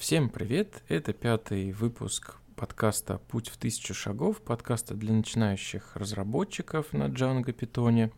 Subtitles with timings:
[0.00, 0.82] Всем привет!
[0.88, 8.10] Это пятый выпуск подкаста «Путь в тысячу шагов», подкаста для начинающих разработчиков на Django Python.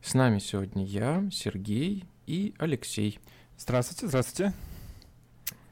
[0.00, 3.20] С нами сегодня я, Сергей и Алексей.
[3.58, 4.54] Здравствуйте, здравствуйте.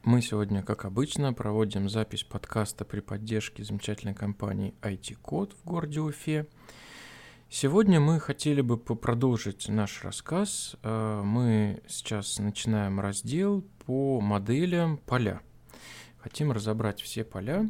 [0.02, 6.48] Мы сегодня, как обычно, проводим запись подкаста при поддержке замечательной компании IT-Код в городе Уфе.
[7.52, 10.76] Сегодня мы хотели бы продолжить наш рассказ.
[10.84, 15.40] Э, мы сейчас начинаем раздел по моделям поля.
[16.18, 17.68] Хотим разобрать все поля.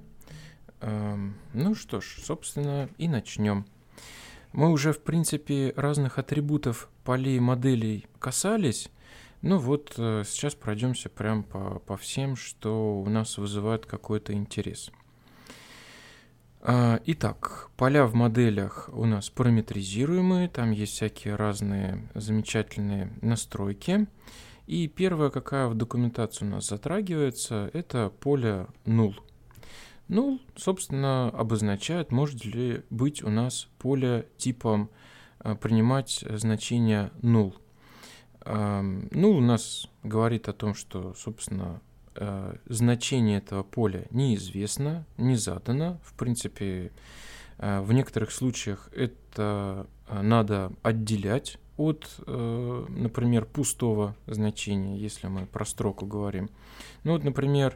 [0.82, 3.64] Эм, ну что ж, собственно, и начнем.
[4.52, 8.90] Мы уже, в принципе, разных атрибутов полей моделей касались.
[9.40, 14.92] Ну вот э, сейчас пройдемся прям по, по всем, что у нас вызывает какой-то интерес.
[16.62, 24.06] А, итак, поля в моделях у нас параметризируемые, там есть всякие разные замечательные настройки.
[24.66, 29.14] И первая, какая в документации у нас затрагивается, это поле null.
[30.08, 34.90] Null, собственно, обозначает, может ли быть у нас поле типом
[35.38, 37.54] а, принимать значение null.
[38.44, 41.80] Null у нас говорит о том, что, собственно,
[42.16, 46.00] Э, значение этого поля неизвестно, не задано.
[46.02, 46.90] В принципе,
[47.58, 55.64] э, в некоторых случаях это э, надо отделять от, например, пустого значения, если мы про
[55.64, 56.50] строку говорим.
[57.04, 57.74] Ну вот, например,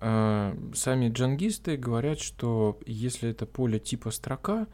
[0.00, 4.68] сами джангисты говорят, что если это поле типа строка,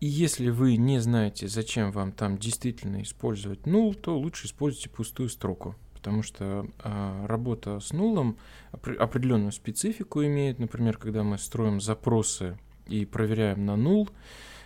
[0.00, 5.28] и если вы не знаете, зачем вам там действительно использовать null, то лучше используйте пустую
[5.28, 8.36] строку потому что а, работа с нулом
[8.72, 10.58] определенную специфику имеет.
[10.58, 14.08] Например, когда мы строим запросы и проверяем на нул,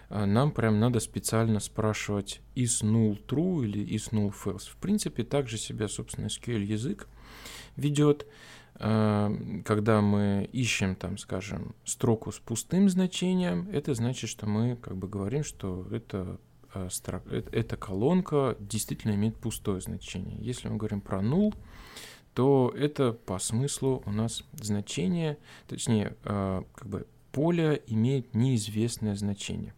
[0.08, 4.70] а, нам прям надо специально спрашивать is null true или is null false.
[4.70, 7.06] В принципе, также себя, собственно, SQL язык
[7.76, 8.26] ведет,
[8.76, 9.30] а,
[9.66, 15.06] когда мы ищем, там, скажем, строку с пустым значением, это значит, что мы как бы
[15.06, 16.40] говорим, что это
[16.76, 20.36] Э, э, эта колонка действительно имеет пустое значение.
[20.38, 21.54] Если мы говорим про null,
[22.34, 25.38] то это по смыслу у нас значение,
[25.68, 29.74] точнее, э, как бы поле имеет неизвестное значение.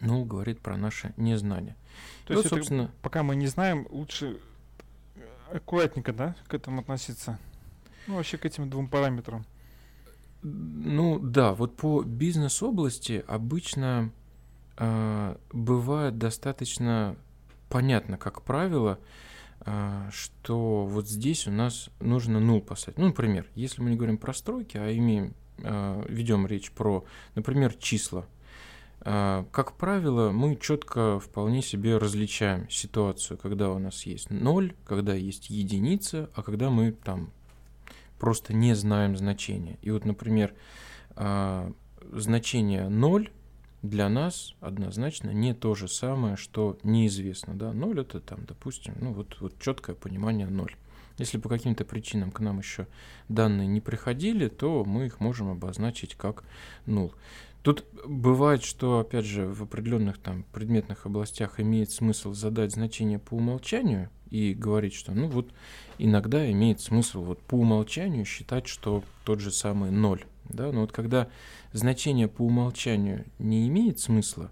[0.00, 1.76] Null говорит про наше незнание.
[2.26, 4.40] То есть, вот, собственно, это, пока мы не знаем, лучше
[5.52, 7.38] аккуратненько, да, к этому относиться?
[8.06, 9.44] Ну, вообще к этим двум параметрам.
[10.42, 14.10] Ну да, вот по бизнес-области обычно
[14.76, 17.16] бывает достаточно
[17.72, 18.98] понятно, как правило,
[19.64, 22.98] э, что вот здесь у нас нужно нул поставить.
[22.98, 27.74] Ну, например, если мы не говорим про стройки, а имеем, э, ведем речь про, например,
[27.74, 28.26] числа,
[29.04, 35.50] как правило, мы четко вполне себе различаем ситуацию, когда у нас есть ноль, когда есть
[35.50, 37.32] единица, а когда мы там
[38.20, 39.76] просто не знаем значения.
[39.82, 40.54] И вот, например,
[42.12, 43.28] значение 0
[43.82, 47.54] для нас однозначно не то же самое, что неизвестно.
[47.54, 47.72] Да?
[47.72, 50.74] Ноль это там, допустим, ну вот, вот четкое понимание ноль.
[51.18, 52.86] Если по каким-то причинам к нам еще
[53.28, 56.44] данные не приходили, то мы их можем обозначить как
[56.86, 57.12] нул.
[57.62, 63.34] Тут бывает, что, опять же, в определенных там предметных областях имеет смысл задать значение по
[63.34, 65.52] умолчанию и говорить, что, ну вот,
[65.98, 70.72] иногда имеет смысл вот по умолчанию считать, что тот же самый ноль да?
[70.72, 71.28] Но вот когда
[71.72, 74.50] значение по умолчанию не имеет смысла,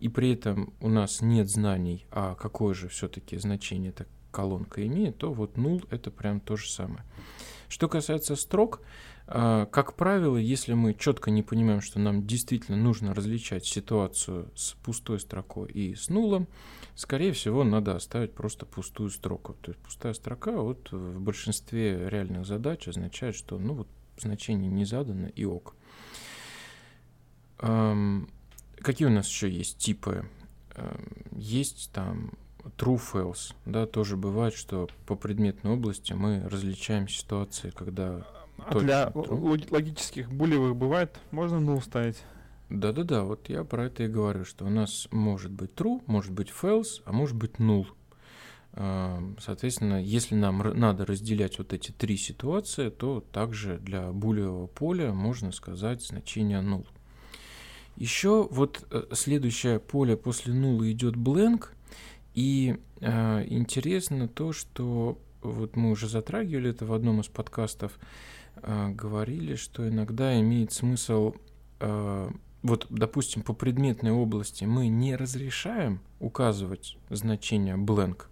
[0.00, 5.18] и при этом у нас нет знаний, а какое же все-таки значение эта колонка имеет,
[5.18, 7.04] то вот null это прям то же самое.
[7.68, 8.82] Что касается строк,
[9.26, 15.18] как правило, если мы четко не понимаем, что нам действительно нужно различать ситуацию с пустой
[15.18, 16.46] строкой и с нулом,
[16.94, 19.54] скорее всего, надо оставить просто пустую строку.
[19.62, 24.84] То есть пустая строка вот в большинстве реальных задач означает, что ну вот значение не
[24.84, 25.74] задано и ок.
[27.56, 30.28] Какие у нас еще есть типы?
[31.32, 32.32] Есть там
[32.76, 38.26] true false, да, тоже бывает, что по предметной области мы различаем ситуации, когда
[38.58, 39.68] а для true.
[39.70, 42.22] логических булевых бывает, можно null ставить?
[42.70, 46.50] Да-да-да, вот я про это и говорю, что у нас может быть true, может быть
[46.50, 47.86] false, а может быть null.
[49.38, 55.52] Соответственно, если нам надо разделять вот эти три ситуации, то также для булевого поля можно
[55.52, 56.84] сказать значение null.
[57.96, 61.68] Еще вот э, следующее поле после null идет blank,
[62.34, 67.96] и э, интересно то, что вот мы уже затрагивали это в одном из подкастов,
[68.62, 71.34] говорили, что иногда имеет смысл,
[71.80, 72.30] э,
[72.62, 78.22] вот, допустим, по предметной области мы не разрешаем указывать значение blank,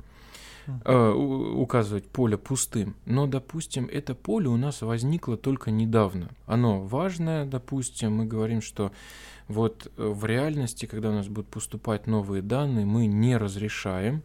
[0.66, 2.96] э, указывать поле пустым.
[3.04, 6.30] Но, допустим, это поле у нас возникло только недавно.
[6.46, 8.90] Оно важное, допустим, мы говорим, что
[9.48, 14.22] вот э, в реальности, когда у нас будут поступать новые данные, мы не разрешаем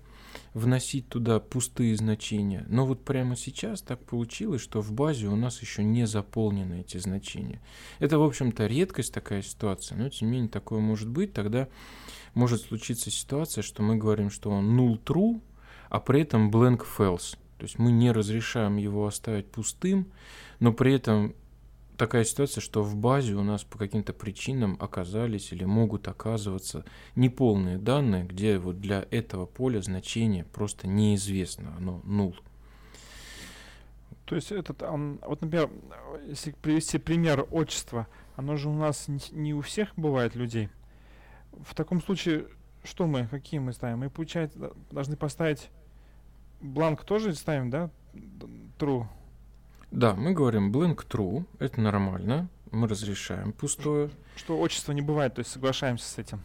[0.58, 2.66] вносить туда пустые значения.
[2.68, 6.98] Но вот прямо сейчас так получилось, что в базе у нас еще не заполнены эти
[6.98, 7.62] значения.
[8.00, 11.34] Это, в общем-то, редкость такая ситуация, но тем не менее такое может быть.
[11.34, 11.68] Тогда
[12.34, 15.42] может случиться ситуация, что мы говорим, что он null true,
[15.90, 17.38] а при этом blank false.
[17.58, 20.12] То есть мы не разрешаем его оставить пустым,
[20.60, 21.36] но при этом
[21.98, 26.86] такая ситуация, что в базе у нас по каким-то причинам оказались или могут оказываться
[27.16, 32.36] неполные данные, где вот для этого поля значение просто неизвестно, оно нул.
[34.26, 35.70] То есть этот, он, вот, например,
[36.28, 40.70] если привести пример отчества, оно же у нас не, у всех бывает людей.
[41.52, 42.48] В таком случае,
[42.84, 44.00] что мы, какие мы ставим?
[44.00, 45.70] Мы, получается, должны поставить
[46.62, 47.90] бланк тоже ставим, да?
[48.78, 49.08] True.
[49.92, 54.10] Да, мы говорим blank true, это нормально, мы разрешаем пустое.
[54.36, 56.42] Что отчество не бывает, то есть соглашаемся с этим.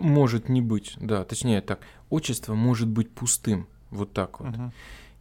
[0.00, 1.80] Может не быть, да, точнее так,
[2.10, 4.54] отчество может быть пустым, вот так вот.
[4.54, 4.72] Угу.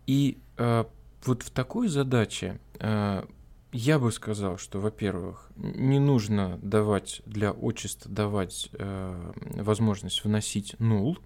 [0.08, 0.86] И э,
[1.26, 3.24] вот в такой задаче э,
[3.72, 11.18] я бы сказал, что, во-первых, не нужно давать для отчества давать э, возможность вносить null.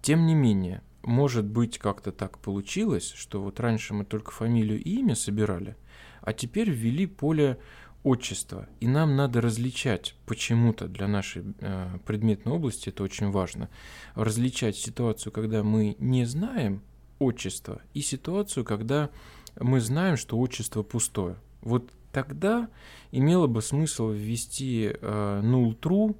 [0.00, 4.96] Тем не менее, может быть, как-то так получилось, что вот раньше мы только фамилию и
[4.98, 5.76] имя собирали,
[6.22, 7.58] а теперь ввели поле
[8.02, 8.68] отчества.
[8.80, 13.70] И нам надо различать почему-то для нашей э, предметной области, это очень важно,
[14.14, 16.82] различать ситуацию, когда мы не знаем
[17.18, 19.10] отчество, и ситуацию, когда
[19.58, 21.36] мы знаем, что отчество пустое.
[21.62, 22.68] Вот тогда
[23.10, 26.16] имело бы смысл ввести э, null true,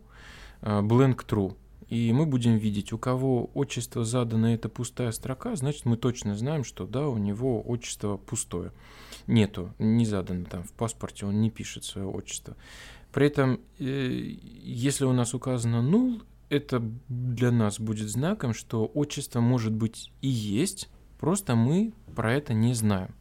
[0.62, 1.54] э, blank true
[1.94, 6.64] и мы будем видеть, у кого отчество задано это пустая строка, значит мы точно знаем,
[6.64, 8.72] что да, у него отчество пустое.
[9.28, 12.56] Нету, не задано там в паспорте, он не пишет свое отчество.
[13.12, 19.40] При этом, э, если у нас указано null, это для нас будет знаком, что отчество
[19.40, 20.88] может быть и есть,
[21.20, 23.14] просто мы про это не знаем.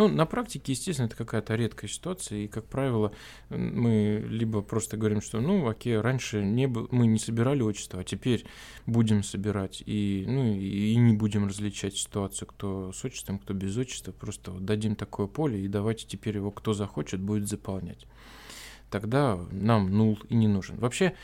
[0.00, 3.12] Ну, на практике, естественно, это какая-то редкая ситуация, и, как правило,
[3.50, 8.04] мы либо просто говорим, что, ну, окей, раньше не был, мы не собирали отчество, а
[8.04, 8.46] теперь
[8.86, 14.12] будем собирать, и, ну, и не будем различать ситуацию, кто с отчеством, кто без отчества,
[14.12, 18.06] просто вот дадим такое поле, и давайте теперь его, кто захочет, будет заполнять.
[18.88, 20.78] Тогда нам нул и не нужен.
[20.78, 21.14] Вообще,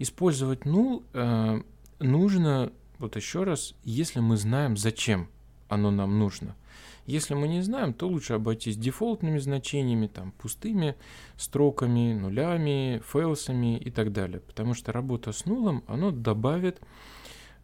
[0.00, 1.62] использовать нул э,
[2.00, 5.28] нужно, вот еще раз, если мы знаем, зачем
[5.68, 6.56] оно нам нужно–
[7.06, 10.96] если мы не знаем, то лучше обойтись дефолтными значениями, там, пустыми
[11.36, 14.40] строками, нулями, фейлсами и так далее.
[14.40, 16.80] Потому что работа с нулом, оно добавит,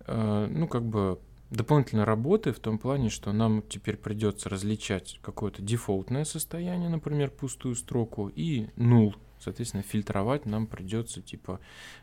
[0.06, 1.18] э, ну, как бы,
[1.50, 7.74] дополнительной работы в том плане, что нам теперь придется различать какое-то дефолтное состояние, например, пустую
[7.74, 9.16] строку, и нул.
[9.40, 11.60] Соответственно, фильтровать нам придется типа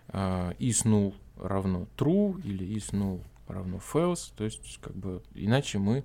[0.08, 4.34] э, is null равно true или is null равно false.
[4.36, 6.04] То есть, как бы, иначе мы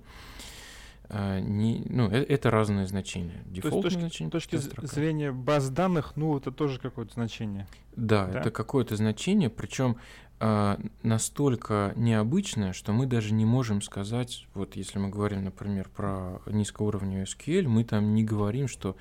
[1.09, 3.43] а, не, ну, э, это разные значения.
[3.45, 7.67] Дефолтное То есть, точки, с точки зрения баз данных, ну, это тоже какое-то значение.
[7.95, 8.39] Да, да?
[8.39, 9.97] это какое-то значение, причем
[10.39, 16.41] а, настолько необычное, что мы даже не можем сказать, вот если мы говорим, например, про
[16.47, 18.97] низкоуровневый SQL, мы там не говорим, что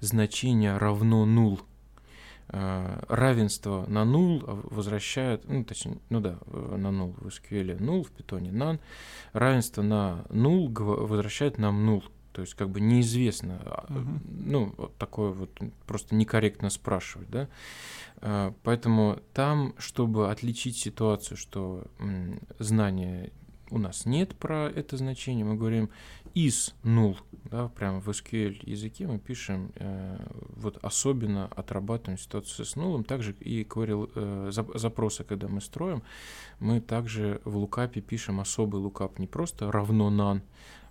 [0.00, 1.60] значение равно null
[2.48, 8.50] равенство на null возвращает, ну, точнее, ну да, на null в SQL null, в питоне
[8.50, 8.80] none,
[9.32, 10.70] равенство на null
[11.06, 12.04] возвращает нам null.
[12.32, 14.18] То есть как бы неизвестно, uh-huh.
[14.44, 17.48] ну, вот такое вот просто некорректно спрашивать, да.
[18.16, 21.84] Э, поэтому там, чтобы отличить ситуацию, что
[22.58, 23.30] знание
[23.70, 25.90] у нас нет про это значение, мы говорим
[26.34, 30.18] is null, да, прямо в SQL языке мы пишем, э,
[30.56, 36.02] вот особенно отрабатываем ситуацию с нулом, также и query, э, запросы, когда мы строим,
[36.58, 40.42] мы также в лукапе пишем особый лукап, не просто равно none,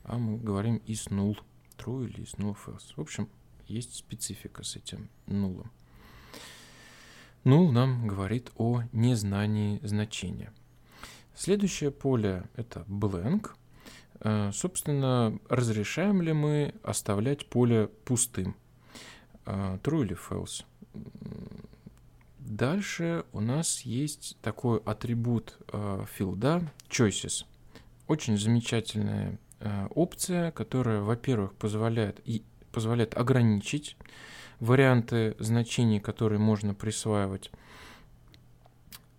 [0.03, 1.38] а мы говорим is null,
[1.77, 2.93] true или is null false.
[2.95, 3.27] В общем,
[3.67, 5.71] есть специфика с этим нулом.
[7.43, 10.53] Null нам говорит о незнании значения.
[11.35, 13.51] Следующее поле— это blank—
[14.51, 18.55] собственно, разрешаем ли мы оставлять поле пустым?
[19.46, 20.63] Э, true или false?
[22.39, 27.46] Дальше у нас есть такой атрибут э, филда choices.
[28.08, 29.39] Очень замечательная
[29.96, 32.43] опция, которая, во-первых, позволяет, и
[32.74, 33.96] позволяет ограничить
[34.60, 37.51] варианты значений, которые можно присваивать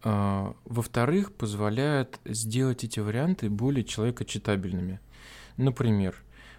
[0.04, 5.00] во-вторых, позволяет сделать эти варианты более человекочитабельными.
[5.56, 6.14] Например,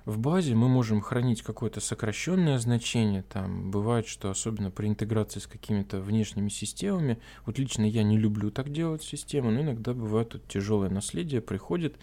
[0.06, 3.24] в базе мы можем хранить какое-то сокращенное значение.
[3.24, 8.52] Там бывает, что особенно при интеграции с какими-то внешними системами, вот лично я не люблю
[8.52, 11.96] так делать систему, но иногда бывает тут тяжелое наследие приходит,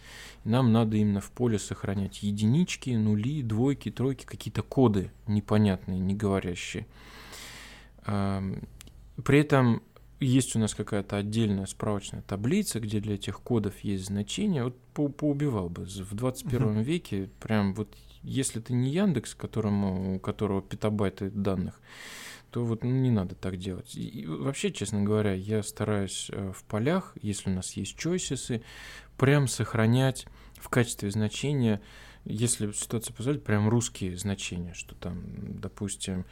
[0.44, 6.14] и нам надо именно в поле сохранять единички, нули, двойки, тройки, какие-то коды непонятные, не
[6.14, 6.86] говорящие.
[8.04, 9.82] При этом
[10.22, 14.64] есть у нас какая-то отдельная справочная таблица, где для этих кодов есть значения.
[14.64, 16.82] Вот по поубивал бы в 21 uh-huh.
[16.82, 21.80] веке, прям вот если ты не Яндекс, которому, у которого петабайты данных,
[22.50, 23.96] то вот ну, не надо так делать.
[23.96, 28.62] И, вообще, честно говоря, я стараюсь э, в полях, если у нас есть choices,
[29.16, 30.26] прям сохранять
[30.56, 31.80] в качестве значения
[32.24, 35.22] если ситуация позволит, прям русские значения, что там,
[35.60, 36.24] допустим,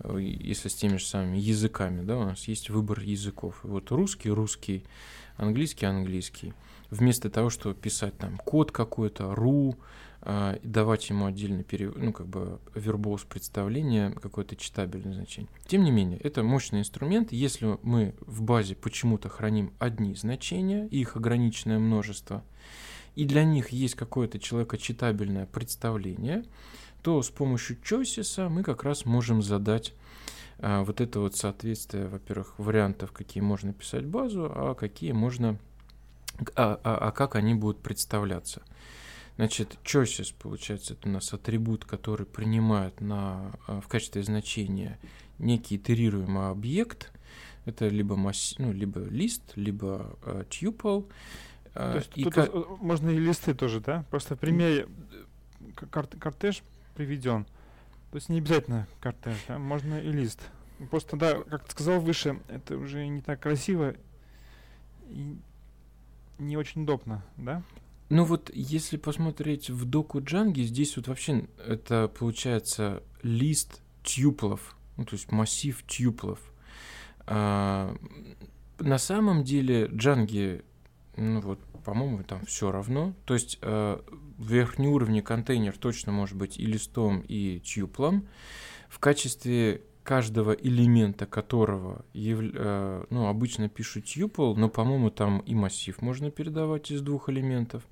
[0.00, 3.60] э, если с теми же самыми языками, да, у нас есть выбор языков.
[3.62, 4.84] Вот русский, русский,
[5.36, 6.52] английский, английский.
[6.90, 9.76] Вместо того, чтобы писать там код какой-то, ру,
[10.22, 15.50] э, давать ему отдельный перевод, ну, как бы вербоус представления, какое-то читабельное значение.
[15.66, 17.30] Тем не менее, это мощный инструмент.
[17.30, 22.42] Если мы в базе почему-то храним одни значения, их ограниченное множество,
[23.16, 26.44] и для них есть какое-то человекочитабельное представление,
[27.02, 29.94] то с помощью Choices мы как раз можем задать
[30.58, 35.58] а, вот это вот соответствие, во-первых, вариантов, какие можно писать базу, а какие можно,
[36.54, 38.62] а, а, а как они будут представляться.
[39.36, 44.98] Значит, choices, получается, это у нас атрибут, который принимает на, а, в качестве значения
[45.38, 47.12] некий итерируемый объект.
[47.66, 51.10] Это либо, масс, ну, либо лист, либо uh, tuple.
[51.76, 52.80] А, То есть и тут как...
[52.80, 54.04] можно и листы тоже, да?
[54.10, 54.88] Просто в примере
[55.78, 56.62] э, кар кортеж
[56.94, 57.44] приведен.
[58.10, 59.58] То есть не обязательно кортеж, да?
[59.58, 60.40] Можно и лист.
[60.90, 63.94] Просто, да, как ты сказал выше, это уже не так красиво
[65.08, 65.36] и
[66.38, 67.62] не очень удобно, да?
[68.08, 75.04] Ну вот, если посмотреть в доку Джанги, здесь вот вообще это получается лист тюплов, ну
[75.04, 76.38] то есть массив тюплов.
[77.26, 77.94] А,
[78.78, 80.62] на самом деле Джанги
[81.16, 83.14] ну вот, по-моему, там все равно.
[83.24, 84.00] То есть э,
[84.38, 88.28] верхний уровень контейнер точно может быть и листом, и тюплом.
[88.88, 92.38] В качестве каждого элемента которого яв...
[92.40, 97.82] э, ну, обычно пишут тюпл, но, по-моему, там и массив можно передавать из двух элементов.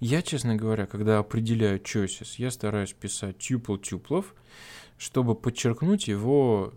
[0.00, 4.34] Я, честно говоря, когда определяю choices, я стараюсь писать тюпл тюплов,
[4.96, 6.74] чтобы подчеркнуть его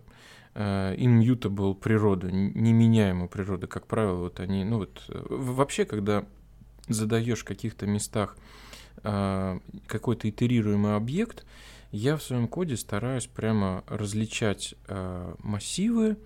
[0.54, 6.26] immutable природу, неменяемую природу, как правило, вот они, ну вот, э, вообще, когда
[6.88, 8.36] задаешь в каких-то местах
[9.02, 11.46] э, какой-то итерируемый объект,
[11.90, 16.16] я в своем коде стараюсь прямо различать э, массивы,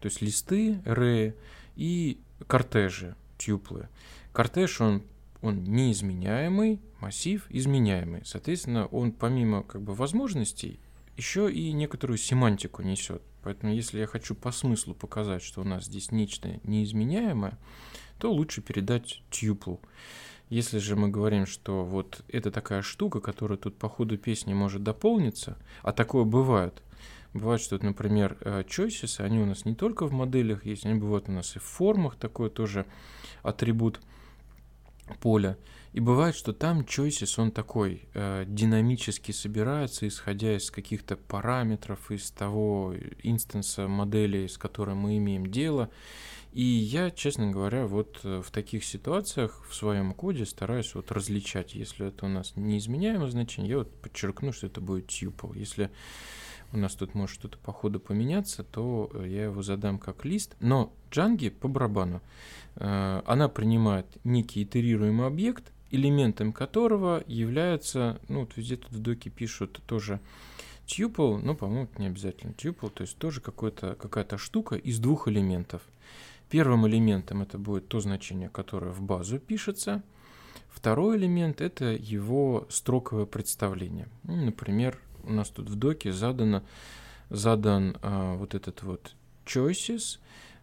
[0.00, 1.34] то есть листы, array
[1.76, 3.88] и кортежи, тюплы.
[4.32, 5.02] Кортеж, он,
[5.40, 8.22] он неизменяемый, массив изменяемый.
[8.24, 10.80] Соответственно, он помимо как бы возможностей
[11.16, 13.22] еще и некоторую семантику несет.
[13.42, 17.58] Поэтому если я хочу по смыслу показать, что у нас здесь нечто неизменяемое,
[18.18, 19.80] то лучше передать tuple.
[20.48, 24.82] Если же мы говорим, что вот это такая штука, которая тут по ходу песни может
[24.82, 26.82] дополниться, а такое бывает,
[27.32, 31.28] бывает, что, например, э, choices, они у нас не только в моделях есть, они бывают
[31.28, 32.86] у нас и в формах, такой тоже
[33.42, 34.00] атрибут
[35.20, 35.56] поля.
[35.92, 42.30] И бывает, что там choices, он такой э, динамически собирается, исходя из каких-то параметров, из
[42.30, 45.90] того инстанса модели, с которой мы имеем дело.
[46.52, 51.74] И я, честно говоря, вот э, в таких ситуациях в своем коде стараюсь вот различать,
[51.74, 55.58] если это у нас неизменяемое значение, я вот подчеркну, что это будет tuple.
[55.58, 55.90] Если
[56.72, 60.56] у нас тут может что-то по ходу поменяться, то э, я его задам как лист.
[60.60, 62.22] Но Django по барабану,
[62.76, 69.30] э, она принимает некий итерируемый объект, элементом которого является, ну вот везде тут в доке
[69.30, 70.20] пишут тоже
[70.86, 75.82] tuple, но, по-моему, не обязательно tuple, то есть тоже какая-то штука из двух элементов.
[76.50, 80.02] Первым элементом это будет то значение, которое в базу пишется.
[80.68, 84.08] Второй элемент– это его строковое представление.
[84.24, 86.62] Ну, например, у нас тут в доке задано,
[87.30, 89.14] задан а, вот этот вот
[89.46, 90.18] choices,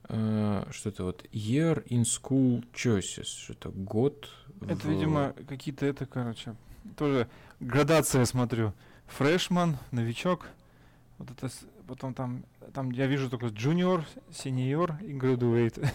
[0.09, 4.29] а, что это вот year in school choices, что это год
[4.61, 4.85] это, в...
[4.85, 6.55] видимо, какие-то это, короче,
[6.97, 7.27] тоже
[7.59, 8.73] градация, смотрю.
[9.07, 10.47] Фрешман, новичок.
[11.17, 11.49] Вот это
[11.87, 15.91] потом там, там я вижу только junior, senior и graduate.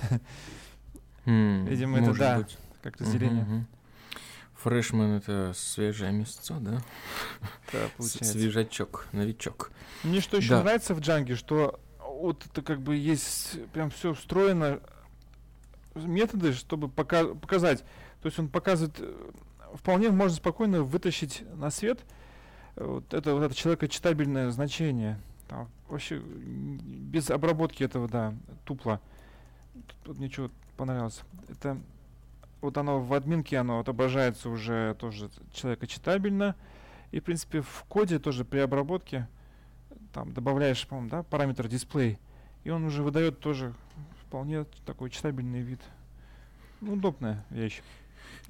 [1.25, 2.59] Mm, Видимо, это да, быть.
[2.83, 3.45] как разделение.
[3.45, 3.65] Uh-huh,
[4.65, 5.17] uh-huh.
[5.19, 6.83] Это свежее место, да?
[7.71, 8.33] Да, получается.
[8.33, 9.71] Свежачок, новичок.
[10.03, 10.63] Мне что еще да.
[10.63, 11.79] нравится в Джанге, что
[12.25, 14.81] вот это как бы есть прям все встроено
[15.95, 17.81] методы, чтобы пока, показать.
[18.23, 19.31] То есть он показывает, э,
[19.75, 22.01] вполне можно спокойно вытащить на свет
[22.77, 25.21] вот это вот это человекочитабельное значение.
[25.49, 29.01] Там вообще без обработки этого, да, тупла.
[29.75, 30.31] Тут, тут мне
[30.77, 31.21] понравилось.
[31.49, 31.79] Это
[32.61, 36.57] вот оно в админке оно отображается уже тоже человекочитабельно.
[37.11, 39.29] И, в принципе, в коде тоже при обработке
[40.15, 42.19] там добавляешь, по-моему, да, параметр дисплей,
[42.63, 43.75] и он уже выдает тоже
[44.23, 45.81] вполне такой читабельный вид.
[46.81, 47.83] Удобная вещь.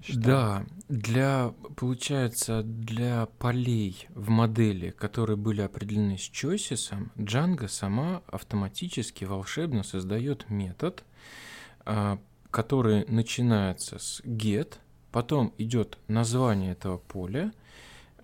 [0.02, 0.25] Считаю.
[0.25, 9.25] Да, для, получается, для полей в модели, которые были определены с чойсисом, Django сама автоматически
[9.25, 11.04] волшебно создает метод,
[11.87, 12.18] а,
[12.50, 14.75] который начинается с get,
[15.11, 17.52] потом идет название этого поля,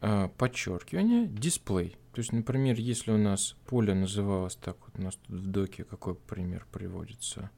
[0.00, 1.96] а, подчеркивание, display.
[2.12, 5.84] То есть, например, если у нас поле называлось так, вот у нас тут в доке
[5.84, 7.50] какой пример приводится,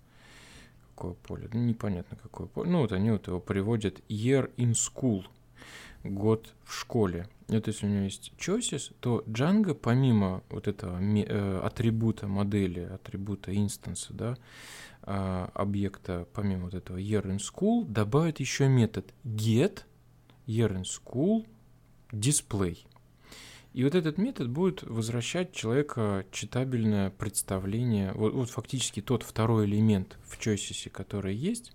[0.90, 4.00] какое поле, ну, непонятно какое поле, ну вот они вот его приводят.
[4.08, 5.24] Year in school,
[6.04, 7.28] год в школе.
[7.48, 13.56] Вот если у него есть choices, то Django помимо вот этого э, атрибута модели, атрибута
[13.56, 14.36] инстанса, да,
[15.02, 19.84] э, объекта, помимо вот этого year in school, добавит еще метод get
[20.46, 21.46] year in school
[22.12, 22.78] display.
[23.74, 30.18] И вот этот метод будет возвращать человека читабельное представление, вот, вот фактически тот второй элемент
[30.24, 31.72] в чойсисе, который есть,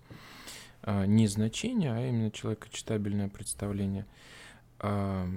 [0.82, 4.06] а, не значение, а именно человекочитабельное представление,
[4.78, 5.28] а,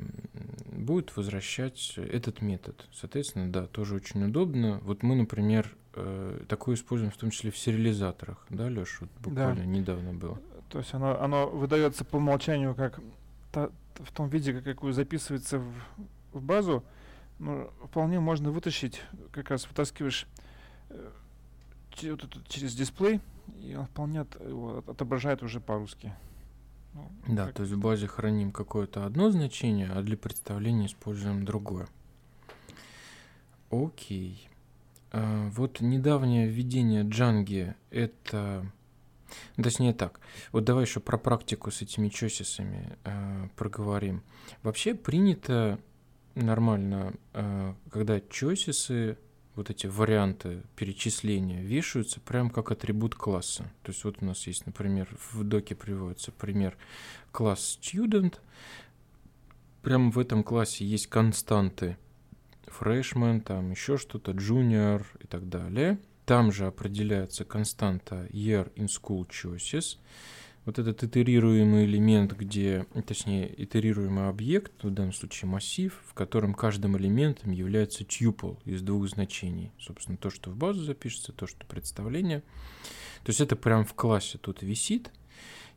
[0.71, 2.87] будет возвращать этот метод.
[2.93, 4.79] Соответственно, да, тоже очень удобно.
[4.83, 9.63] Вот мы, например, э, такое используем в том числе в сериализаторах, да, Леш, вот буквально
[9.63, 9.65] да.
[9.65, 10.39] недавно было.
[10.69, 12.99] То есть оно, оно выдается по умолчанию как
[13.51, 15.73] та, в том виде, как какую записывается в,
[16.33, 16.83] в базу,
[17.39, 20.27] ну, вполне можно вытащить, как раз вытаскиваешь
[20.89, 21.11] э,
[21.91, 23.19] через дисплей,
[23.61, 26.13] и он вполне от, его отображает уже по-русски.
[26.93, 31.87] Ну, да, то есть в базе храним какое-то одно значение, а для представления используем другое.
[33.69, 34.49] Окей.
[35.11, 38.65] А, вот недавнее введение Джанги— это
[39.55, 40.19] Точнее так.
[40.51, 44.23] Вот давай еще про практику с этими чосисами э, проговорим.
[44.63, 45.79] Вообще принято
[46.35, 49.17] нормально, э, когда чосисы,
[49.55, 53.63] вот эти варианты перечисления вешаются прям как атрибут класса.
[53.83, 56.77] То есть вот у нас есть, например, в доке приводится пример
[57.31, 58.35] класс student.
[59.81, 61.97] Прямо в этом классе есть константы
[62.65, 65.99] freshman, там еще что-то, junior и так далее–
[66.31, 69.97] там же определяется константа year in school choices.
[70.63, 76.95] Вот этот итерируемый элемент, где, точнее, итерируемый объект, в данном случае массив, в котором каждым
[76.97, 79.71] элементом является tuple из двух значений.
[79.79, 82.41] Собственно, то, что в базу запишется, то, что представление.
[83.23, 85.11] То есть это прям в классе тут висит.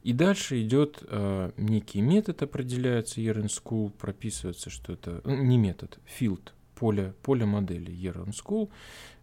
[0.03, 5.99] И дальше идет э, некий метод определяется, in school, прописывается, что это, ну, не метод,
[6.21, 8.71] field, поле, поле модели year in school,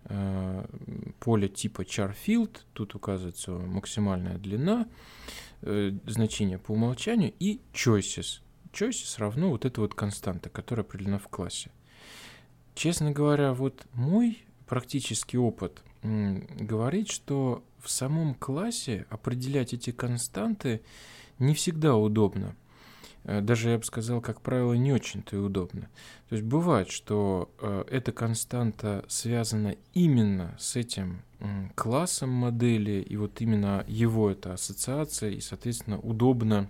[0.06, 0.66] Э,
[1.20, 4.88] поле типа charField, тут указывается максимальная длина,
[5.62, 8.42] э, значение по умолчанию, и choices.
[8.72, 11.72] Choices равно вот эта вот константа, которая определена в классе.
[12.74, 20.82] Честно говоря, вот мой практический опыт говорит, что в самом классе определять эти константы
[21.38, 22.56] не всегда удобно.
[23.24, 25.90] Э, даже, я бы сказал, как правило, не очень-то и удобно.
[26.30, 31.22] То есть бывает, что э, эта константа связана именно с этим
[31.74, 36.70] классом модели, и вот именно его эта ассоциация, и, соответственно, удобно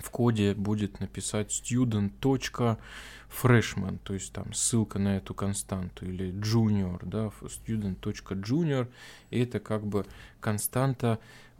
[0.00, 7.30] в коде будет написать student.freshman, то есть там ссылка на эту константу, или junior, да,
[7.42, 8.88] student.junior,
[9.30, 10.04] и это как бы
[10.40, 11.18] константа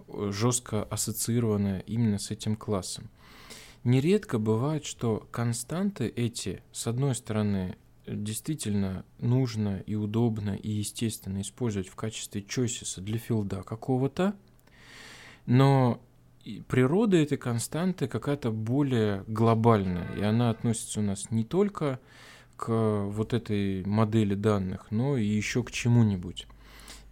[0.08, 3.10] э, жестко ассоциированная именно с этим классом.
[3.86, 11.86] Нередко бывает, что константы эти, с одной стороны, действительно нужно и удобно и естественно использовать
[11.86, 14.34] в качестве чойсиса для филда какого-то,
[15.46, 16.00] но
[16.66, 22.00] природа этой константы какая-то более глобальная, и она относится у нас не только
[22.56, 26.48] к вот этой модели данных, но и еще к чему-нибудь.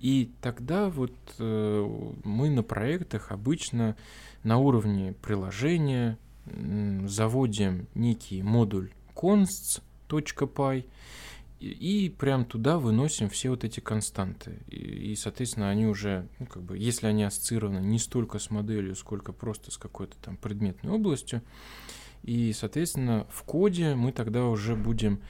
[0.00, 3.96] И тогда вот э, мы на проектах обычно
[4.42, 6.18] на уровне приложения
[7.06, 10.84] заводим некий модуль consts.py
[11.60, 14.58] и, прям туда выносим все вот эти константы.
[14.68, 18.94] И, и, соответственно, они уже, ну, как бы, если они ассоциированы не столько с моделью,
[18.94, 21.42] сколько просто с какой-то там предметной областью,
[22.22, 25.20] и, соответственно, в коде мы тогда уже будем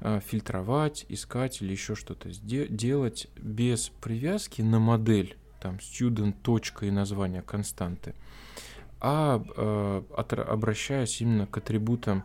[0.00, 7.42] э, фильтровать, искать или еще что-то делать без привязки на модель там student и название
[7.42, 8.14] константы,
[9.04, 12.22] а э, от, обращаясь именно к атрибутам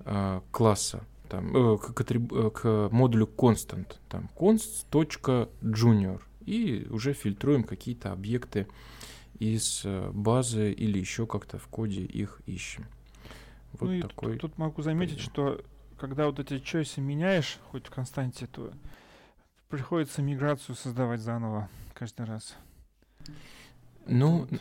[0.00, 7.62] э, класса, там, э, к, атриб, э, к модулю constant, там const.junior, и уже фильтруем
[7.62, 8.66] какие-то объекты
[9.38, 12.86] из э, базы или еще как-то в коде их ищем.
[13.74, 14.32] Вот ну такой.
[14.32, 15.30] Тут, тут могу заметить, прием.
[15.30, 15.64] что
[16.00, 18.72] когда вот эти чойсы меняешь, хоть в константе, то
[19.68, 22.56] приходится миграцию создавать заново каждый раз.
[24.06, 24.60] Ну, вот.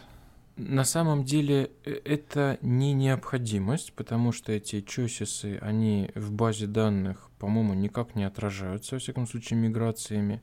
[0.57, 7.29] На самом деле э, это не необходимость, потому что эти чойсисы, они в базе данных,
[7.37, 10.41] по-моему, никак не отражаются, во всяком случае, миграциями.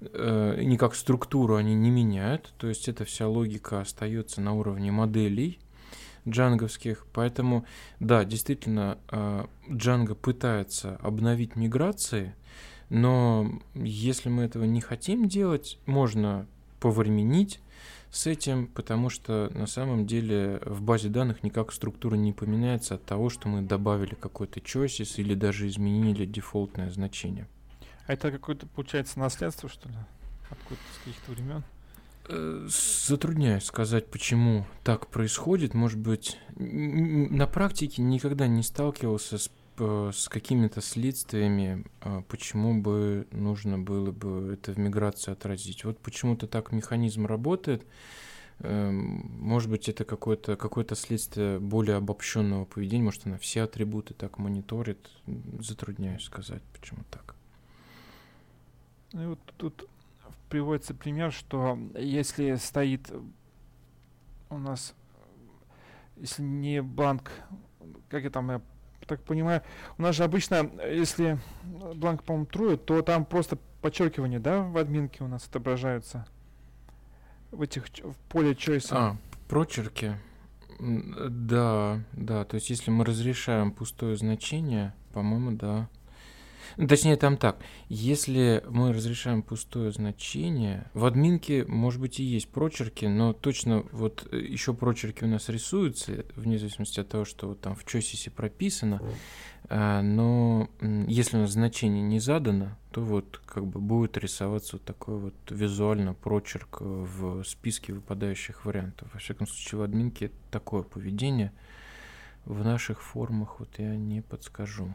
[0.00, 5.60] Э, никак структуру они не меняют, то есть эта вся логика остается на уровне моделей,
[6.28, 7.06] джанговских.
[7.12, 7.64] Поэтому,
[8.00, 8.98] да, действительно,
[9.68, 12.34] Django пытается обновить миграции,
[12.90, 16.46] но если мы этого не хотим делать, можно
[16.80, 17.60] повременить
[18.10, 23.04] с этим, потому что на самом деле в базе данных никак структура не поменяется от
[23.04, 27.48] того, что мы добавили какой-то choices или даже изменили дефолтное значение.
[28.06, 29.96] А это какое-то, получается, наследство, что ли?
[30.50, 31.62] Откуда-то с каких-то времен?
[32.30, 32.66] Э,
[33.06, 35.74] затрудняюсь сказать, почему так происходит.
[35.74, 43.78] Может быть, на практике никогда не сталкивался с, с какими-то следствиями, а почему бы нужно
[43.78, 45.84] было бы это в миграции отразить.
[45.84, 47.86] Вот почему-то так механизм работает.
[48.60, 54.38] Эм, может быть, это какое-то какое следствие более обобщенного поведения, может, она все атрибуты так
[54.38, 54.98] мониторит.
[55.60, 57.36] Затрудняюсь сказать, почему так.
[59.12, 59.88] Ну и вот тут
[60.48, 63.12] приводится пример, что если стоит
[64.50, 64.94] у нас,
[66.16, 67.30] если не бланк,
[68.08, 68.60] как я там, я
[69.08, 69.62] так понимаю,
[69.96, 71.38] у нас же обычно, если
[71.94, 76.26] бланк, по-моему, true, то там просто подчеркивание, да, в админке у нас отображаются
[77.50, 78.88] в этих, в поле choice.
[78.90, 79.16] А,
[79.48, 80.16] прочерки.
[80.78, 85.88] Да, да, то есть если мы разрешаем пустое значение, по-моему, да.
[86.76, 87.58] Точнее, там так.
[87.88, 94.28] Если мы разрешаем пустое значение, в админке, может быть, и есть прочерки, но точно вот
[94.30, 98.30] э, еще прочерки у нас рисуются, вне зависимости от того, что вот там в чосисе
[98.30, 99.00] прописано.
[99.70, 104.84] А, но если у нас значение не задано, то вот как бы будет рисоваться вот
[104.84, 109.08] такой вот визуально прочерк в списке выпадающих вариантов.
[109.12, 111.52] Во всяком случае, в админке такое поведение.
[112.44, 114.94] В наших формах вот я не подскажу.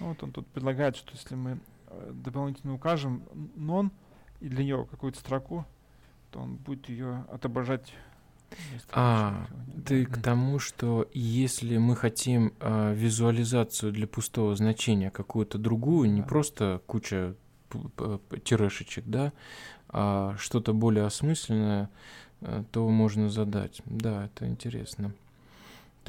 [0.00, 1.58] Вот он тут предлагает, что если мы
[1.88, 3.22] э, дополнительно укажем
[3.56, 3.90] non
[4.40, 5.66] и для нее какую-то строку,
[6.30, 7.92] то он будет ее отображать.
[8.92, 9.46] А,
[9.86, 10.12] ты да.
[10.12, 16.14] к тому, что если мы хотим а, визуализацию для пустого значения какую-то другую, да.
[16.14, 17.36] не просто куча
[18.44, 19.32] тирешечек, да,
[19.88, 21.88] а что-то более осмысленное,
[22.40, 23.80] э, то можно задать.
[23.84, 25.12] Да, это интересно.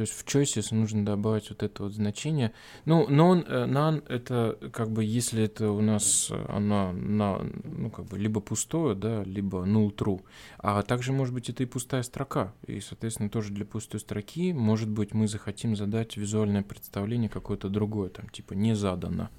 [0.01, 2.53] То есть в choices нужно добавить вот это вот значение.
[2.85, 7.91] Ну, non, э, none это как бы если это у нас э, она на, ну
[7.91, 10.23] как бы либо пустое, да, либо null true.
[10.57, 12.51] А также может быть это и пустая строка.
[12.65, 18.09] И, соответственно, тоже для пустой строки, может быть, мы захотим задать визуальное представление какое-то другое,
[18.09, 19.29] там типа не задано.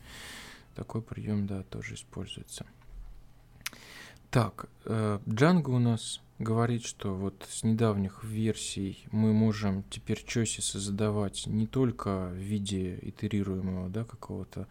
[0.77, 2.66] Такой прием, да, тоже используется.
[4.31, 10.79] Так, э, Django у нас говорит, что вот с недавних версий мы можем теперь чосисы
[10.79, 14.66] задавать не только в виде итерируемого да, какого-то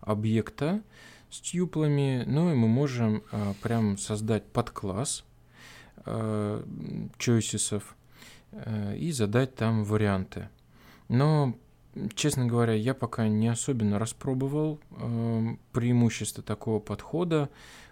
[0.00, 0.82] объекта
[1.30, 5.24] с тюплами, но и мы можем а, прям создать подкласс
[6.04, 6.64] а,
[7.18, 7.96] чойсисов
[8.52, 10.48] а, и задать там варианты.
[11.08, 11.54] Но
[12.14, 17.50] честно говоря, я пока не особенно распробовал э, преимущество такого подхода.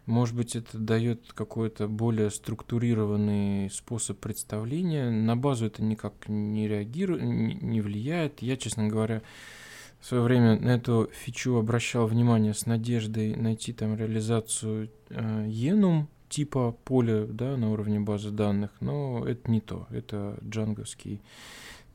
[0.08, 5.10] Может быть, это дает какой-то более структурированный способ представления.
[5.10, 8.40] На базу это никак не реагирует, не влияет.
[8.40, 9.20] Я, честно говоря,
[10.00, 16.06] в свое время на эту фичу обращал внимание с надеждой найти там реализацию э, Enum
[16.30, 19.86] типа поля да, на уровне базы данных, но это не то.
[19.90, 21.20] Это джанговский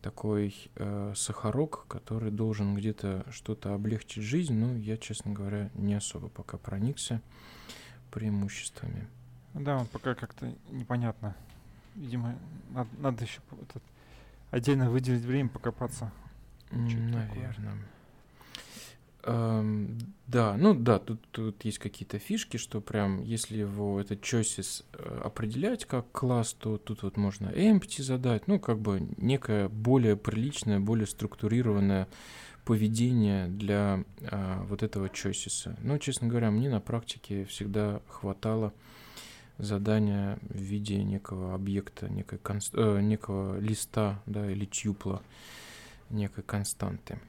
[0.04, 4.54] такой э, сахарок, который должен где-то что-то облегчить жизнь.
[4.54, 7.24] Но я, честно говоря, не особо пока проникся
[8.14, 9.08] преимуществами.
[9.54, 11.36] Да, он пока как-то непонятно.
[11.96, 12.36] Видимо,
[12.70, 13.84] надо, надо еще этот,
[14.52, 16.12] отдельно выделить время покопаться.
[16.72, 17.78] Наверное.
[19.26, 19.98] Эм,
[20.28, 25.22] да, ну да, тут, тут есть какие-то фишки, что прям если его этот choices э,
[25.24, 30.80] определять как класс, то тут вот можно empty задать, ну как бы некое более приличное,
[30.80, 32.10] более структурированное
[32.66, 35.78] поведение для а, вот этого choices.
[35.82, 38.74] Но, честно говоря, мне на практике всегда хватало
[39.58, 42.74] задание в виде некого объекта, некой конст...
[42.76, 45.22] э, некого листа да, или тюпла,
[46.10, 47.20] некой константы.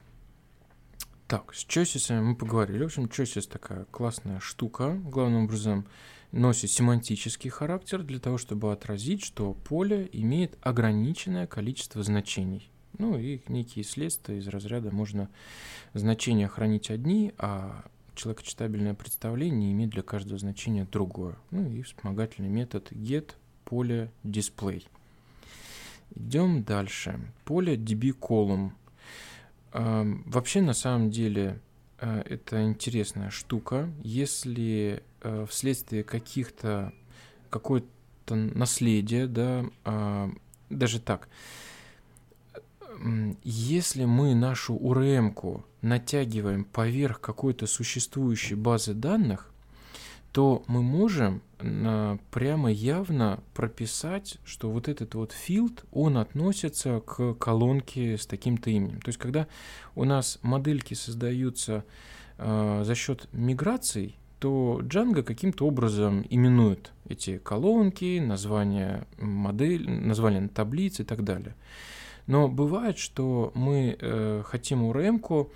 [1.27, 2.83] Так, с чосисами мы поговорили.
[2.83, 4.93] В общем, чосис такая классная штука.
[5.05, 5.87] Главным образом
[6.31, 12.69] носит семантический характер для того, чтобы отразить, что поле имеет ограниченное количество значений.
[12.97, 15.29] Ну и некие следствия из разряда можно
[15.93, 21.35] значения хранить одни, а человекочитабельное представление имеет для каждого значения другое.
[21.51, 23.33] Ну и вспомогательный метод get
[23.65, 24.83] поле display.
[26.15, 27.19] Идем дальше.
[27.43, 28.71] Поле db column.
[29.73, 31.59] Вообще, на самом деле,
[31.99, 33.91] э, это интересная штука.
[34.03, 36.93] Если э, вследствие каких-то
[37.49, 40.29] какое-то наследие, да, а,
[40.69, 41.29] даже так,
[43.43, 49.51] если мы нашу URM-ку натягиваем поверх какой-то существующей базы данных,
[50.31, 57.35] то мы можем а, прямо явно прописать, что вот этот вот field, он относится к
[57.35, 58.99] колонке с таким-то именем.
[58.99, 59.47] То есть, когда
[59.95, 61.85] у нас модельки создаются
[62.37, 70.99] э, за счет миграций, то Django каким-то образом именует эти колонки, название модель, название таблиц
[70.99, 71.55] и так далее.
[72.27, 75.51] Но бывает, что мы э, хотим URM-ку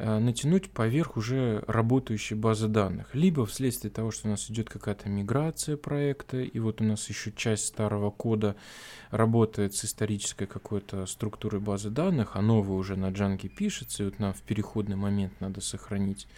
[0.00, 3.12] Э, натянуть поверх уже работающей базы данных.
[3.16, 7.32] Либо вследствие того, что у нас идет какая-то миграция проекта, и вот у нас еще
[7.32, 8.54] часть старого кода
[9.10, 14.20] работает с исторической какой-то структурой базы данных, а новая уже на Django пишется, и вот
[14.20, 16.28] нам в переходный момент надо сохранить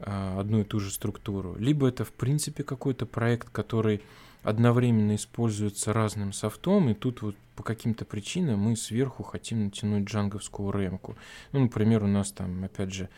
[0.00, 1.54] э, одну и ту же структуру.
[1.60, 4.02] Либо это в принципе какой-то проект, который
[4.42, 10.72] одновременно используется разным софтом, и тут вот по каким-то причинам мы сверху хотим натянуть джанговскую
[10.72, 11.16] ремку.
[11.52, 13.08] Ну, например, у нас там, опять же,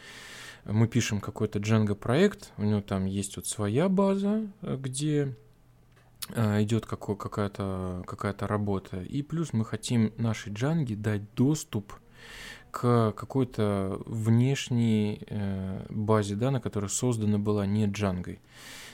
[0.65, 5.35] мы пишем какой-то Django проект, у него там есть вот своя база, где
[6.31, 11.95] э, идет какая-то какая работа, и плюс мы хотим нашей Django дать доступ
[12.71, 18.39] к какой-то внешней э, базе данных, которая создана была не Django.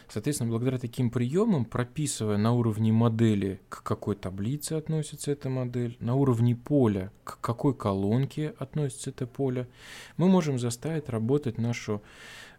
[0.08, 6.14] Соответственно, благодаря таким приемам, прописывая на уровне модели, к какой таблице относится эта модель, на
[6.14, 9.68] уровне поля, к какой колонке относится это поле,
[10.16, 12.00] мы можем заставить работать нашу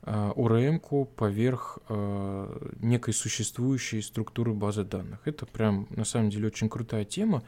[0.04, 5.20] э, ORM поверх э, некой существующей структуры базы данных.
[5.26, 7.42] Это прям на самом деле очень крутая тема.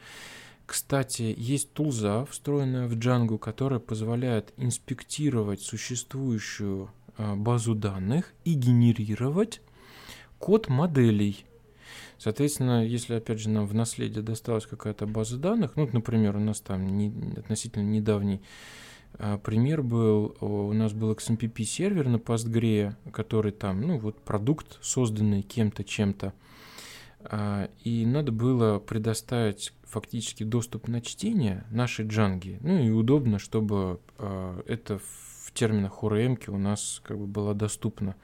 [0.66, 9.60] Кстати, есть тулза, встроенная в Django, которая позволяет инспектировать существующую э, базу данных и генерировать
[10.42, 11.44] код моделей.
[12.18, 16.60] Соответственно, если, опять же, нам в наследие досталась какая-то база данных, ну, например, у нас
[16.60, 18.42] там не, относительно недавний
[19.14, 24.78] а, пример был, у нас был XMPP сервер на Postgre, который там, ну, вот продукт,
[24.80, 26.32] созданный кем-то, чем-то,
[27.20, 32.58] а, и надо было предоставить фактически доступ на чтение нашей джанги.
[32.62, 38.16] Ну и удобно, чтобы а, это в терминах ORM у нас как бы было доступно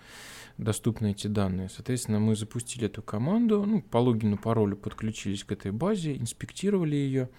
[0.58, 1.68] доступны эти данные.
[1.68, 7.30] Соответственно, мы запустили эту команду, ну, по логину, паролю подключились к этой базе, инспектировали ее,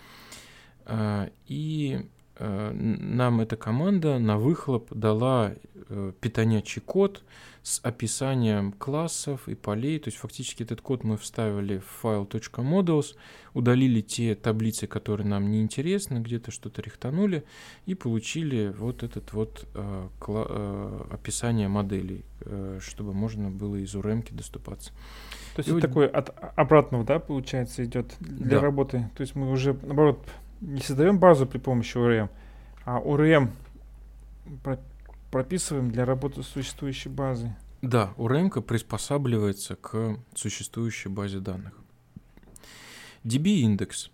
[0.86, 5.54] а, и нам эта команда на выхлоп дала
[5.90, 7.24] э, питонячий код
[7.62, 10.00] с описанием классов и полей.
[10.00, 13.16] То есть фактически этот код мы вставили в файл .models,
[13.54, 17.44] удалили те таблицы, которые нам не интересны, где-то что-то рихтанули
[17.86, 24.26] и получили вот этот вот э, э, описание моделей, э, чтобы можно было из URM
[24.34, 24.92] доступаться.
[25.56, 25.82] То есть и это вот...
[25.82, 28.62] такой от обратного, да, получается, идет для да.
[28.62, 29.10] работы.
[29.16, 30.20] То есть мы уже, наоборот,
[30.62, 32.30] не создаем базу при помощи ORM,
[32.86, 33.50] а ORM
[35.32, 37.52] прописываем для работы с существующей базой.
[37.82, 41.74] Да, URM приспосабливается к существующей базе данных.
[43.24, 44.12] DB-индекс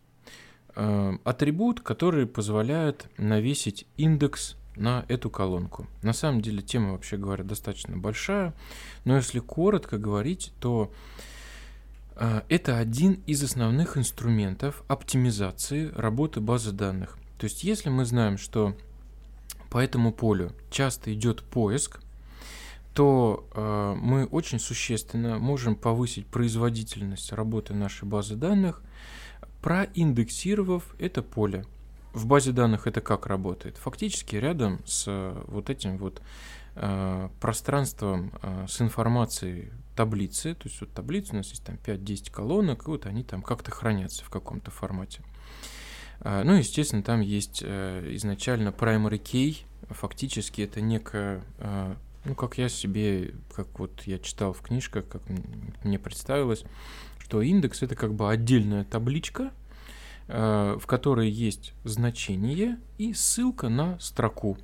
[0.76, 5.88] э, атрибут, который позволяет навесить индекс на эту колонку.
[6.04, 8.54] На самом деле тема, вообще говоря, достаточно большая,
[9.04, 10.92] но если коротко говорить, то
[12.16, 17.18] это один из основных инструментов оптимизации работы базы данных.
[17.38, 18.76] То есть если мы знаем, что
[19.70, 22.00] по этому полю часто идет поиск,
[22.94, 28.82] то э, мы очень существенно можем повысить производительность работы нашей базы данных,
[29.62, 31.66] проиндексировав это поле.
[32.14, 33.76] В базе данных это как работает?
[33.78, 36.22] Фактически рядом с э, вот этим вот
[36.76, 42.32] э, пространством э, с информацией таблицы, то есть вот таблица у нас есть там 5-10
[42.32, 45.22] колонок, и вот они там как-то хранятся в каком-то формате.
[46.22, 49.58] А, ну, естественно, там есть э, изначально primary key,
[49.90, 55.22] фактически это некая а, Ну, как я себе, как вот я читал в книжках, как
[55.84, 56.64] мне представилось,
[57.20, 59.52] что индекс это как бы отдельная табличка,
[60.28, 64.58] э, в которой есть значение и ссылка на строку.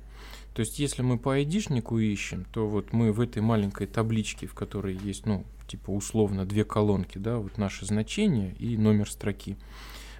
[0.54, 4.54] То есть, если мы по айдишнику ищем, то вот мы в этой маленькой табличке, в
[4.54, 9.56] которой есть, ну, типа условно две колонки, да, вот наше значение и номер строки,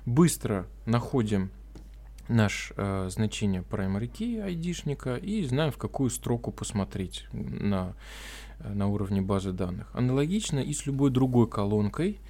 [0.07, 1.51] быстро находим
[2.29, 7.95] наш э, значение primary key айдишника и знаем, в какую строку посмотреть на,
[8.61, 9.90] э, на уровне базы данных.
[9.92, 12.21] Аналогично и с любой другой колонкой,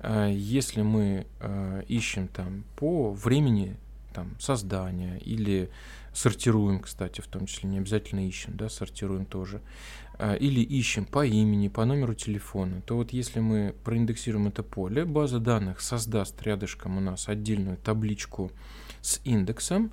[0.00, 3.76] э, если мы э, ищем там по времени
[4.12, 5.70] там, создания или
[6.16, 9.60] сортируем, кстати, в том числе, не обязательно ищем, да, сортируем тоже,
[10.18, 15.04] э, или ищем по имени, по номеру телефона, то вот если мы проиндексируем это поле,
[15.04, 18.50] база данных создаст рядышком у нас отдельную табличку
[19.02, 19.92] с индексом.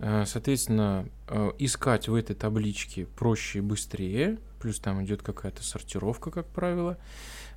[0.00, 6.32] Э, соответственно, э, искать в этой табличке проще и быстрее, плюс там идет какая-то сортировка,
[6.32, 6.98] как правило.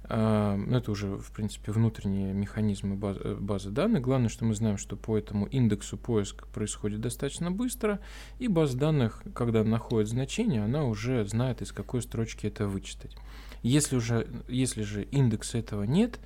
[0.09, 4.01] Э, это уже, в принципе, внутренние механизмы базы, базы данных.
[4.01, 7.99] Главное, что мы знаем, что по этому индексу поиск происходит достаточно быстро,
[8.39, 13.15] и база данных, когда находит значение, она уже знает, из какой строчки это вычитать.
[13.61, 16.19] Если, уже, если же индекса этого нет,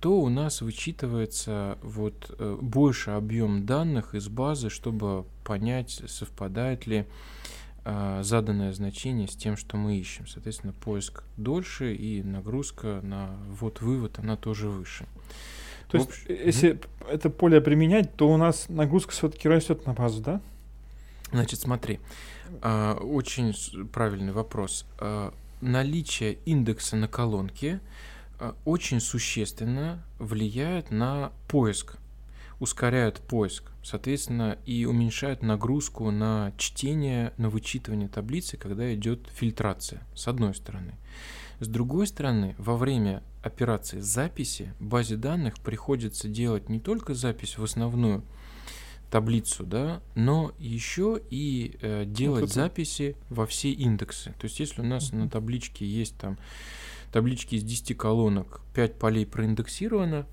[0.00, 6.98] то у нас вычитывается вот э, больше объем данных из базы, чтобы понять, совпадает ли
[6.98, 7.04] э,
[7.84, 10.26] заданное значение с тем, что мы ищем.
[10.26, 15.06] Соответственно, поиск дольше и нагрузка на вот-вывод, она тоже выше.
[15.88, 19.92] То есть, общем, если mm это поле применять, то у нас нагрузка все-таки растет на
[19.92, 20.40] базу, да?
[21.32, 22.00] Значит, смотри,
[22.62, 23.54] э, очень
[23.88, 24.86] правильный вопрос.
[25.00, 27.80] Э, наличие индекса на колонке
[28.38, 31.96] э, очень существенно влияет на поиск,
[32.60, 40.28] ускоряет поиск, соответственно, и уменьшает нагрузку на чтение, на вычитывание таблицы, когда идет фильтрация, с
[40.28, 40.94] одной стороны.
[41.60, 47.64] С другой стороны, во время операции записи базе данных приходится делать не только запись в
[47.64, 48.24] основную
[49.10, 54.34] таблицу, да, но еще и э, делать вот записи во все индексы.
[54.40, 56.38] То есть, если у нас на табличке есть там
[57.12, 60.26] таблички из 10 колонок, 5 полей проиндексировано,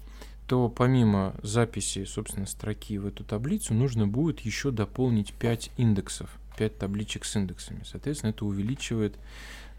[0.50, 6.76] то помимо записи, собственно, строки в эту таблицу, нужно будет еще дополнить 5 индексов, 5
[6.80, 7.84] табличек с индексами.
[7.86, 9.16] Соответственно, это увеличивает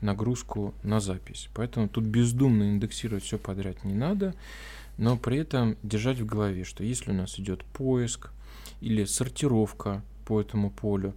[0.01, 1.49] нагрузку на запись.
[1.55, 4.33] Поэтому тут бездумно индексировать все подряд не надо,
[4.97, 8.31] но при этом держать в голове, что если у нас идет поиск,
[8.81, 11.15] или сортировка по этому полю,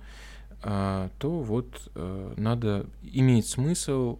[0.63, 4.18] а, то вот э, надо иметь смысл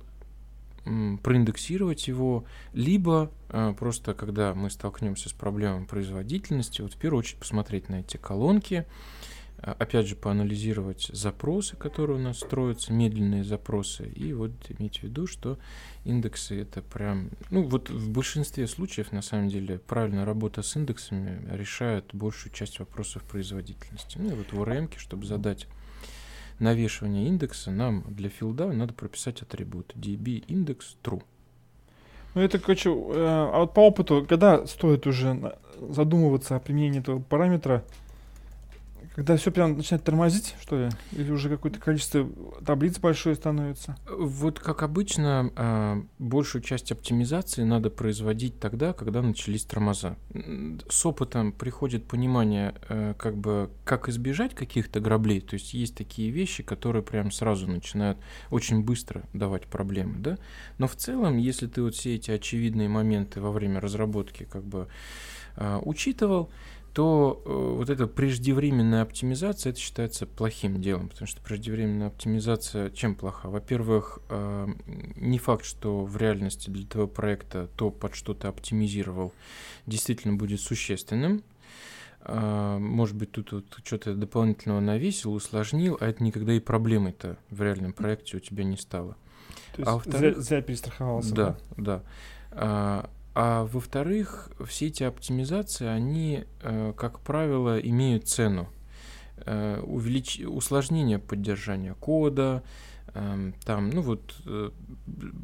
[0.84, 7.39] проиндексировать его, либо э, просто когда мы столкнемся с проблемой производительности, вот в первую очередь
[7.39, 8.86] посмотреть на эти колонки,
[9.65, 15.04] а, опять же, поанализировать запросы, которые у нас строятся, медленные запросы, и вот иметь в
[15.04, 15.58] виду, что
[16.04, 21.48] индексы это прям, ну вот в большинстве случаев, на самом деле, правильная работа с индексами
[21.50, 24.17] решает большую часть вопросов производительности.
[24.17, 25.67] Ну и вот в ORM, чтобы задать
[26.59, 31.23] навешивание индекса, нам для филда надо прописать атрибут db индекс true.
[32.35, 35.55] Ну это, короче, э, а вот по опыту, когда стоит уже
[35.89, 37.83] задумываться о применении этого параметра,
[39.15, 40.89] когда все прям начинает тормозить, что ли?
[41.12, 42.28] Или уже какое-то количество
[42.65, 43.95] таблиц большое становится?
[44.10, 50.17] Вот как обычно, а, большую часть оптимизации надо производить тогда, когда начались тормоза.
[50.89, 55.41] С опытом приходит понимание, э, как бы, как избежать каких-то граблей.
[55.41, 58.17] То есть есть такие вещи, которые прям сразу начинают
[58.49, 60.38] очень быстро давать проблемы, да?
[60.80, 64.88] Но в целом, если ты вот все эти очевидные моменты во время разработки как бы
[65.56, 66.49] а, учитывал,
[66.93, 73.15] то э, вот эта преждевременная оптимизация, это считается плохим делом, потому что преждевременная оптимизация чем
[73.15, 73.49] плоха?
[73.49, 74.67] Во-первых, э,
[75.15, 79.34] не факт, что в реальности для твоего проекта то, под что ты оптимизировал,
[79.88, 81.43] действительно будет существенным.
[82.21, 87.62] Э, может быть, тут вот что-то дополнительного навесил, усложнил, а это никогда и проблемой-то в
[87.63, 89.17] реальном проекте у тебя не стало.
[89.75, 91.34] То есть а зря, зря перестраховался.
[91.34, 92.03] Да, да.
[92.51, 93.10] да.
[93.36, 98.69] А во-вторых, все эти оптимизации, они, э, как правило, имеют цену.
[99.38, 100.40] Э, увелич...
[100.40, 102.63] Усложнение поддержания кода,
[103.15, 104.69] эм, там, ну вот, э,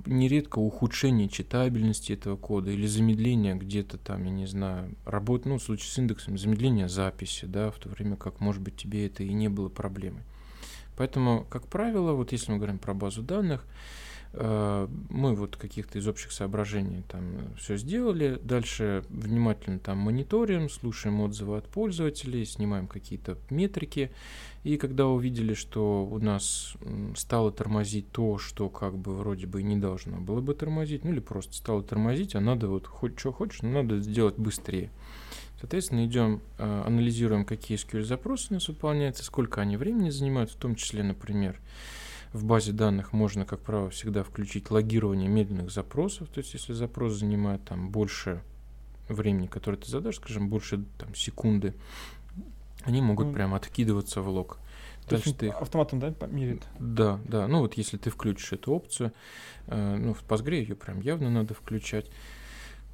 [0.05, 5.63] нередко ухудшение читабельности этого кода или замедление где-то там, я не знаю, работ, ну, в
[5.63, 9.33] случае с индексом, замедление записи, да, в то время как, может быть, тебе это и
[9.33, 10.21] не было проблемой.
[10.95, 13.65] Поэтому, как правило, вот если мы говорим про базу данных,
[14.31, 17.23] мы вот каких-то из общих соображений там
[17.57, 18.39] все сделали.
[18.43, 24.11] Дальше внимательно там мониторим, слушаем отзывы от пользователей, снимаем какие-то метрики.
[24.63, 26.75] И когда увидели, что у нас
[27.15, 31.19] стало тормозить то, что как бы вроде бы не должно было бы тормозить, ну или
[31.19, 34.91] просто стало тормозить, а надо вот хоть что хочешь, но надо сделать быстрее.
[35.59, 40.55] Соответственно, идем, э, анализируем, какие SQL запросы у нас выполняются, сколько они времени занимают, в
[40.55, 41.59] том числе, например,
[42.33, 46.29] в базе данных можно, как правило, всегда включить логирование медленных запросов.
[46.29, 48.41] То есть, если запрос занимает там больше
[49.07, 51.73] времени, которое ты задашь, скажем, больше там, секунды,
[52.83, 54.59] они могут ну, прям откидываться в лог.
[55.09, 55.55] Дальше ты их...
[55.55, 56.67] автоматом, да, мерит?
[56.79, 57.47] Да, да.
[57.47, 59.11] Ну вот если ты включишь эту опцию,
[59.67, 62.11] э, ну в Postgre ее прям явно надо включать.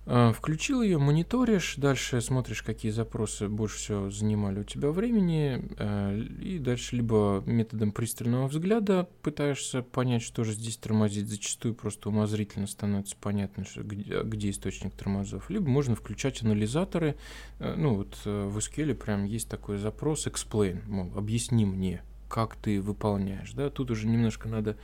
[0.08, 6.20] А, включил ее, мониторишь, дальше смотришь, какие запросы больше всего занимали у тебя времени, э,
[6.42, 11.28] и дальше либо методом пристального взгляда пытаешься понять, что же здесь тормозит.
[11.28, 15.50] Зачастую просто умозрительно становится понятно, что, где, где источник тормозов.
[15.50, 17.16] Либо можно включать анализаторы.
[17.58, 22.56] Э, ну вот э, в SQL прям есть такой запрос explain, мол, объясни мне, как
[22.58, 23.54] ты выполняешь.
[23.54, 23.72] Да?
[23.72, 24.78] Тут уже немножко надо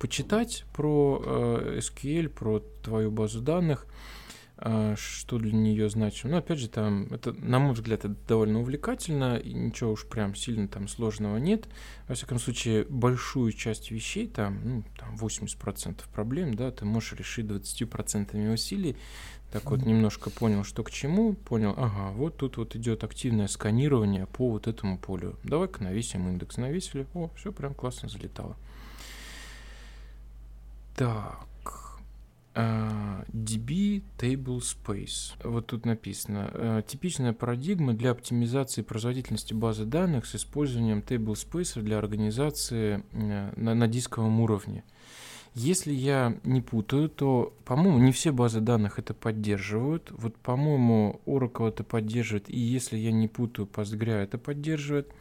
[0.00, 1.22] почитать про
[1.78, 3.86] SQL, про твою базу данных.
[4.62, 6.32] А, что для нее значимо.
[6.32, 10.34] Но опять же, там, это, на мой взгляд, это довольно увлекательно, и ничего уж прям
[10.34, 11.66] сильно там сложного нет.
[12.08, 17.46] Во всяком случае, большую часть вещей, там, ну, там 80% проблем, да, ты можешь решить
[17.46, 18.96] 20% усилий.
[19.50, 24.26] Так вот, немножко понял, что к чему, понял, ага, вот тут вот идет активное сканирование
[24.26, 25.38] по вот этому полю.
[25.42, 26.58] Давай-ка навесим индекс.
[26.58, 28.56] Навесили, о, все прям классно залетало.
[30.96, 31.49] Так.
[32.52, 35.34] Uh, DB Table Space.
[35.44, 36.50] Вот тут написано.
[36.52, 43.60] Uh, типичная парадигма для оптимизации производительности базы данных с использованием Table Space для организации uh,
[43.60, 44.82] на, на дисковом уровне.
[45.54, 50.10] Если я не путаю, то, по-моему, не все базы данных это поддерживают.
[50.10, 55.12] Вот, по-моему, Oracle это поддерживает, и если я не путаю, Postgre это поддерживает.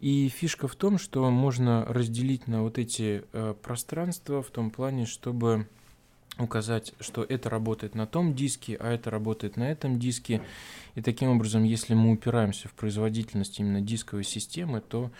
[0.00, 5.06] И фишка в том, что можно разделить на вот эти э, пространства в том плане,
[5.06, 5.66] чтобы
[6.38, 10.42] указать, что это работает на том диске, а это работает на этом диске.
[10.94, 15.10] И таким образом, если мы упираемся в производительность именно дисковой системы, то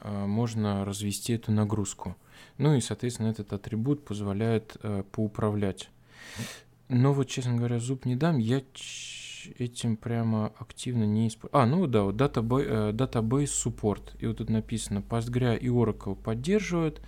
[0.00, 2.16] э, можно развести эту нагрузку.
[2.58, 5.90] Ну и, соответственно, этот атрибут позволяет э, поуправлять.
[6.88, 8.62] Но вот, честно говоря, зуб не дам, я
[9.58, 11.62] этим прямо активно не использую.
[11.62, 14.02] А, ну да, вот database, э, database support.
[14.18, 17.00] И вот тут написано, Postgre и Oracle поддерживают.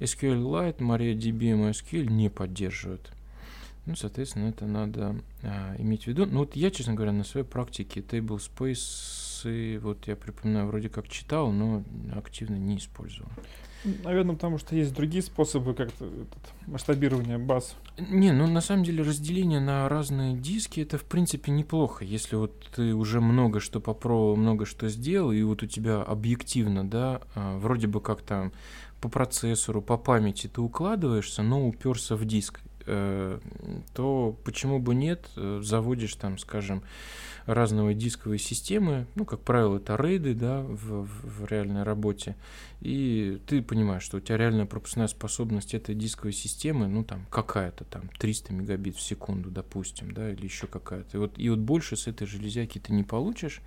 [0.00, 3.12] SQLite, MariaDB MySQL не поддерживают.
[3.86, 6.26] Ну, соответственно, это надо а, иметь в виду.
[6.26, 11.52] Ну, вот я, честно говоря, на своей практике Tablespace, вот я припоминаю, вроде как читал,
[11.52, 11.82] но
[12.14, 13.30] активно не использовал.
[14.04, 16.10] Наверное, потому что есть другие способы как-то
[16.66, 17.76] масштабирования баз.
[17.96, 22.04] Не, ну на самом деле разделение на разные диски это в принципе неплохо.
[22.04, 26.88] Если вот ты уже много что попробовал, много что сделал, и вот у тебя объективно,
[26.88, 28.52] да, а, вроде бы как там
[29.00, 33.38] по процессору, по памяти ты укладываешься, но уперся в диск, э,
[33.94, 36.82] то почему бы нет, э, заводишь там, скажем,
[37.48, 42.36] разные дисковые системы, ну, как правило, это рейды, да, в, в, в реальной работе,
[42.80, 47.84] и ты понимаешь, что у тебя реальная пропускная способность этой дисковой системы, ну, там, какая-то
[47.84, 51.16] там 300 мегабит в секунду, допустим, да, или еще какая-то.
[51.16, 53.62] И вот, и вот больше с этой железяки ты не получишь,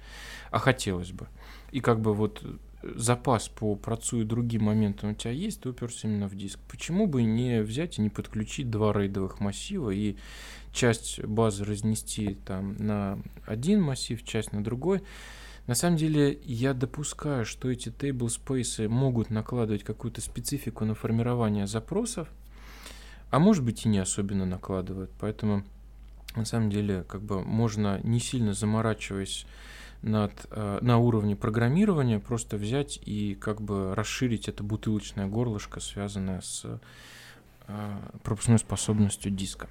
[0.52, 1.28] а хотелось бы.
[1.72, 2.44] И как бы вот
[2.84, 6.60] запас по процу и другим моментам у тебя есть, ты уперся именно в диск.
[6.70, 10.16] Почему бы не взять и не подключить два рейдовых массива и
[10.74, 15.02] часть базы разнести там на один массив, часть на другой?
[15.68, 22.28] На самом деле я допускаю, что эти tablespace могут накладывать какую-то специфику на формирование запросов,
[23.30, 25.12] а может быть и не особенно накладывают.
[25.20, 25.64] Поэтому
[26.36, 29.46] на самом деле как бы можно не сильно заморачиваясь
[30.02, 36.42] над, э, на уровне программирования просто взять и как бы расширить это бутылочное горлышко, связанное
[36.42, 36.66] с
[37.68, 39.68] э, пропускной способностью диска.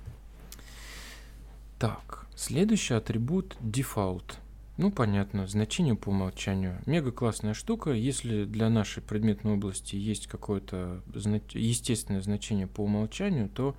[1.78, 4.34] Так, следующий атрибут default.
[4.76, 6.80] Ну, понятно, значение по умолчанию.
[6.86, 7.90] Мега классная штука.
[7.90, 13.76] Если для нашей предметной области есть какое-то зна- естественное значение по умолчанию, то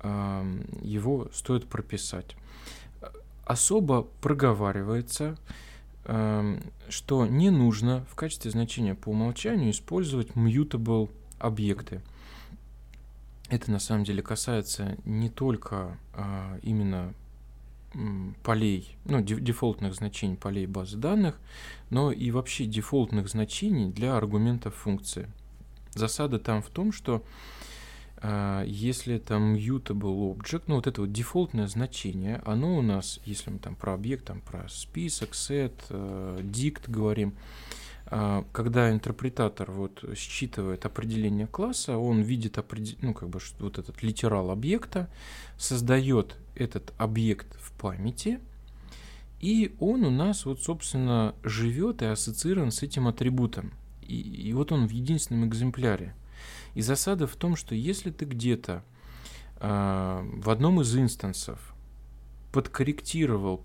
[0.00, 2.36] э, его стоит прописать.
[3.46, 5.38] Особо проговаривается,
[6.08, 12.00] что не нужно в качестве значения по умолчанию использовать mutable объекты.
[13.50, 17.14] Это на самом деле касается не только а, именно
[18.42, 21.38] полей, ну, дефолтных значений полей базы данных,
[21.90, 25.30] но и вообще дефолтных значений для аргументов функции.
[25.94, 27.24] Засада там в том, что
[28.66, 33.58] если это mutable object, ну вот это вот дефолтное значение, оно у нас, если мы
[33.58, 37.34] там про объект, там про список, set, э, dict говорим,
[38.10, 42.96] а, когда интерпретатор вот считывает определение класса, он видит определ...
[43.02, 45.10] ну, как бы, вот этот литерал объекта,
[45.58, 48.40] создает этот объект в памяти,
[49.40, 53.72] и он у нас вот, собственно, живет и ассоциирован с этим атрибутом.
[54.02, 56.14] И, и вот он в единственном экземпляре.
[56.74, 58.84] И засада в том, что если ты где-то
[59.60, 61.74] э, в одном из инстансов
[62.52, 63.62] подкорректировал,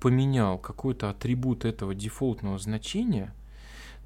[0.00, 3.34] поменял какой-то атрибут этого дефолтного значения,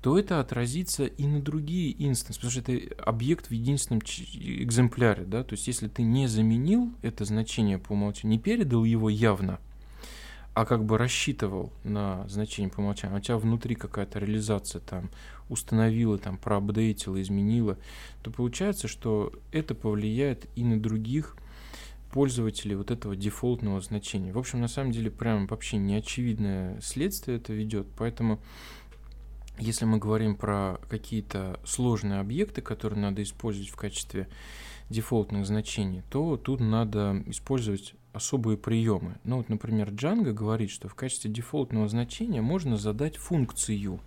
[0.05, 5.45] то это отразится и на другие инстансы, потому что это объект в единственном экземпляре, да,
[5.45, 9.61] то есть если ты не заменил это значение по умолчанию, не передал его явно,
[10.55, 15.11] а как бы рассчитывал на значение по умолчанию, а у тебя внутри какая-то реализация там
[15.49, 17.77] установила, там проапдейтила, изменила,
[18.23, 21.37] то получается, что это повлияет и на других
[22.13, 24.33] пользователей вот этого дефолтного значения.
[24.33, 28.41] В общем, на самом деле, прям вообще неочевидное следствие это ведет, поэтому
[29.59, 34.29] если мы говорим про какие-то сложные объекты, которые надо использовать в качестве
[34.89, 39.17] дефолтных значений, то тут надо использовать особые приемы.
[39.25, 44.01] Ну вот, например, Django говорит, что в качестве дефолтного значения можно задать функцию,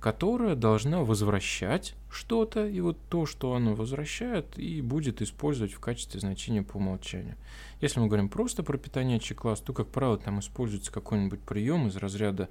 [0.00, 6.18] которая должна возвращать что-то, и вот то, что оно возвращает, и будет использовать в качестве
[6.18, 7.36] значения по умолчанию.
[7.80, 11.96] Если мы говорим просто про питонячий класс, то, как правило, там используется какой-нибудь прием из
[11.96, 12.48] разряда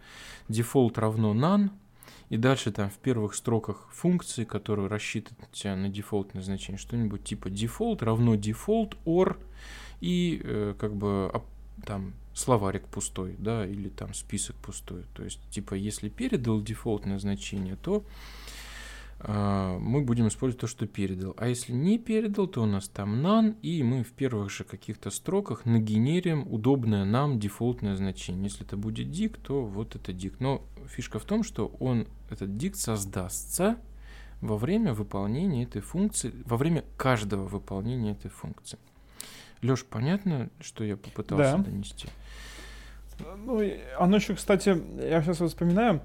[0.48, 1.70] default равно none,
[2.30, 7.50] и дальше там в первых строках функции, которые рассчитывают тебя на дефолтное значение, что-нибудь типа
[7.50, 9.38] default равно default or
[10.02, 11.32] и э, как бы
[11.86, 15.04] там словарик пустой, да, или там список пустой.
[15.14, 18.04] То есть, типа, если передал дефолтное значение, то
[19.20, 21.34] э, мы будем использовать то, что передал.
[21.38, 25.10] А если не передал, то у нас там none, и мы в первых же каких-то
[25.12, 28.46] строках нагенерим удобное нам дефолтное значение.
[28.46, 30.38] Если это будет dict, то вот это dict.
[30.40, 33.78] Но фишка в том, что он, этот dict создастся
[34.40, 38.80] во время выполнения этой функции, во время каждого выполнения этой функции.
[39.62, 41.64] Леш, понятно, что я попытался да.
[41.64, 42.08] донести?
[43.38, 43.62] Ну,
[44.00, 46.02] оно еще, кстати, я сейчас вспоминаю,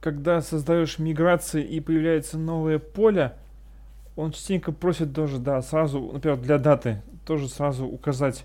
[0.00, 3.34] когда создаешь миграции и появляется новое поле,
[4.14, 8.44] он частенько просит тоже, да, сразу, например, для даты, тоже сразу указать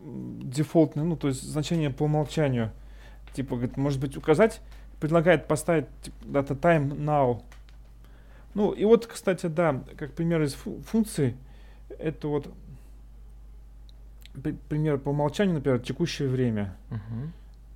[0.00, 2.70] дефолтное, ну, то есть значение по умолчанию.
[3.32, 4.60] Типа, говорит, может быть, указать,
[5.00, 7.42] предлагает поставить типа, data time now.
[8.52, 11.36] Ну, и вот, кстати, да, как пример из функции,
[11.98, 12.52] это вот
[14.68, 16.76] пример по умолчанию, например, текущее время.
[16.90, 17.30] Угу.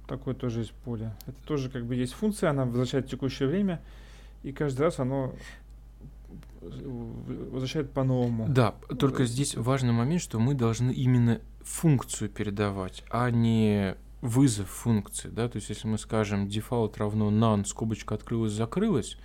[0.09, 1.15] Такое тоже есть поле.
[1.27, 3.81] Это тоже как бы есть функция, она возвращает текущее время,
[4.43, 5.35] и каждый раз оно
[6.61, 8.47] возвращает по-новому.
[8.49, 15.29] Да, только здесь важный момент, что мы должны именно функцию передавать, а не вызов функции,
[15.29, 19.17] да, то есть если мы скажем default равно none, скобочка открылась-закрылась,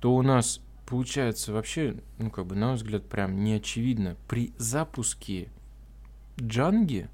[0.00, 4.52] то у нас получается вообще, ну как бы на мой взгляд, прям не очевидно при
[4.58, 5.48] запуске
[6.40, 7.10] джанге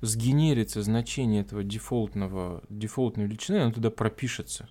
[0.00, 4.68] сгенерится значение этого дефолтного, дефолтной величины, оно туда пропишется.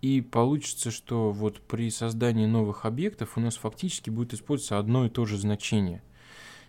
[0.00, 5.08] И получится, что вот при создании новых объектов у нас фактически будет использоваться одно и
[5.08, 6.02] то же значение.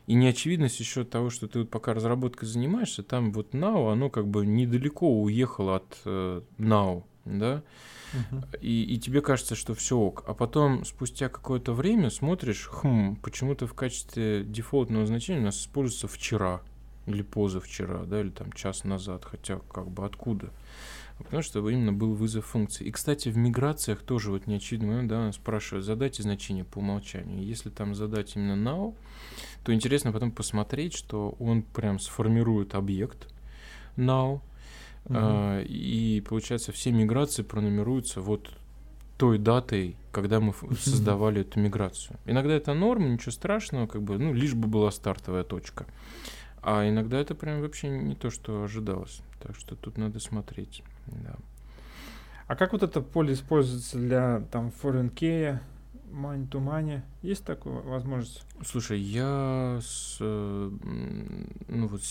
[0.08, 4.28] И неочевидность еще того, что ты вот пока разработкой занимаешься, там вот now, оно как
[4.28, 7.64] бы недалеко уехало от э, now, да,
[8.62, 10.24] и, и тебе кажется, что все ок.
[10.28, 16.08] А потом, спустя какое-то время, смотришь, хм, почему-то в качестве дефолтного значения у нас используется
[16.08, 16.62] вчера
[17.06, 20.52] или позавчера, да, или там час назад, хотя как бы откуда?
[21.18, 22.86] Потому что именно был вызов функции.
[22.86, 27.42] И, кстати, в миграциях тоже вот неочевидный момент, да, спрашивают, задайте значение по умолчанию.
[27.42, 28.96] Если там задать именно now,
[29.64, 33.30] то интересно потом посмотреть, что он прям сформирует объект
[33.96, 34.42] now,
[35.06, 35.64] Uh-huh.
[35.64, 38.50] и получается, все миграции пронумеруются вот
[39.18, 42.18] той датой, когда мы создавали эту миграцию.
[42.26, 45.86] Иногда это норма, ничего страшного, как бы, ну, лишь бы была стартовая точка.
[46.62, 49.22] А иногда это прям вообще не то, что ожидалось.
[49.42, 50.84] Так что тут надо смотреть.
[51.06, 51.36] Да.
[52.48, 55.60] А как вот это поле используется для там foreign key,
[56.12, 57.02] money to money?
[57.22, 58.44] Есть такая возможность?
[58.66, 60.72] Слушай, я с, э,
[61.68, 62.02] ну вот,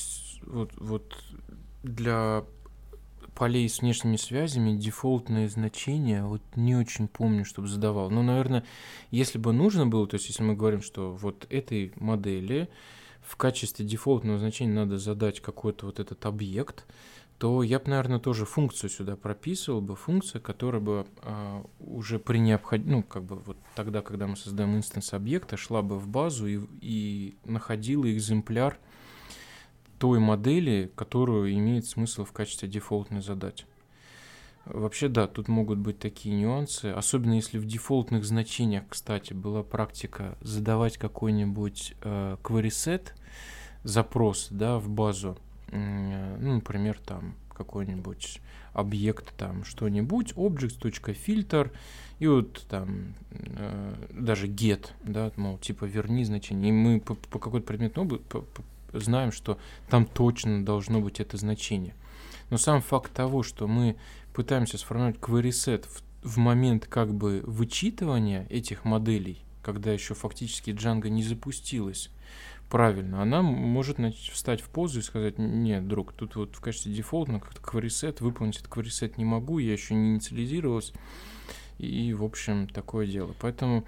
[0.46, 1.14] вот, вот
[1.82, 2.44] для
[3.34, 8.10] полей с внешними связями дефолтные значения вот не очень помню, чтобы задавал.
[8.10, 8.64] Но, наверное,
[9.10, 12.68] если бы нужно было, то есть если мы говорим, что вот этой модели
[13.22, 16.86] в качестве дефолтного значения надо задать какой-то вот этот объект,
[17.38, 22.38] то я бы, наверное, тоже функцию сюда прописывал бы, функция, которая бы а, уже при
[22.38, 26.46] необходимости, ну, как бы вот тогда, когда мы создаем инстанс объекта, шла бы в базу
[26.46, 28.78] и, и находила экземпляр
[29.98, 33.66] той модели, которую имеет смысл в качестве дефолтной задать.
[34.64, 40.38] Вообще, да, тут могут быть такие нюансы, особенно если в дефолтных значениях, кстати, была практика
[40.40, 43.02] задавать какой-нибудь э, query
[43.82, 45.36] запрос, да, в базу,
[45.70, 48.40] ну, например, там какой-нибудь
[48.72, 51.70] объект, там что-нибудь, objects.filter,
[52.18, 56.70] и вот там э, даже get, да, мол, типа верни значение.
[56.70, 58.26] И мы по, по какой-то предметной области
[59.00, 61.94] знаем, что там точно должно быть это значение.
[62.50, 63.96] Но сам факт того, что мы
[64.32, 66.02] пытаемся сформировать query set в,
[66.34, 72.10] в момент как бы вычитывания этих моделей, когда еще фактически Django не запустилась,
[72.68, 73.98] правильно, она может
[74.32, 78.58] встать в позу и сказать, нет, друг, тут вот в качестве дефолтного как-то query выполнить
[78.58, 80.92] этот query не могу, я еще не инициализировалась,
[81.78, 83.34] и, в общем, такое дело.
[83.40, 83.84] Поэтому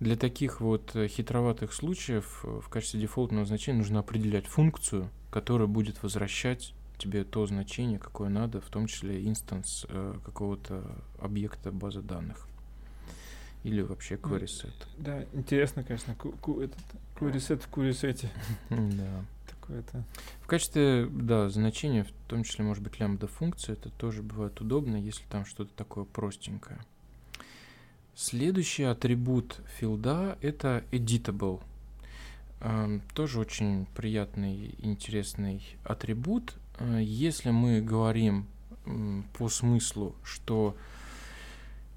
[0.00, 5.68] для таких вот э, хитроватых случаев э, в качестве дефолтного значения нужно определять функцию, которая
[5.68, 10.84] будет возвращать тебе то значение, какое надо, в том числе инстанс э, какого-то
[11.20, 12.46] объекта базы данных.
[13.62, 14.74] Или вообще query set.
[14.98, 16.78] Да, интересно, конечно, ку- ку- этот
[17.16, 18.26] query set в query set.
[18.70, 19.24] Да.
[19.48, 20.04] Такое-то.
[20.42, 24.96] В качестве, да, значения, в том числе, может быть, лямбда функция, это тоже бывает удобно,
[24.96, 26.78] если там что-то такое простенькое.
[28.16, 31.60] Следующий атрибут филда— это editable.
[32.60, 36.54] Эм, тоже очень приятный, интересный атрибут.
[36.78, 38.46] Э, если мы говорим
[39.36, 40.76] по смыслу, что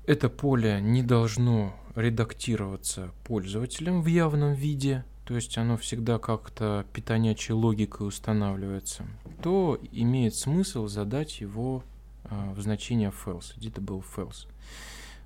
[0.07, 7.53] это поле не должно редактироваться пользователем в явном виде, то есть оно всегда как-то питонячей
[7.53, 9.05] логикой устанавливается,
[9.43, 11.83] то имеет смысл задать его
[12.23, 14.47] а, в значение false, editable false.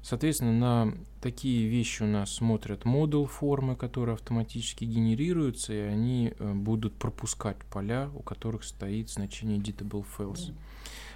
[0.04, 6.54] Соответственно, на такие вещи у нас смотрят модуль формы, которые автоматически генерируются, и они э,
[6.54, 10.54] будут пропускать поля, у которых стоит значение editable false.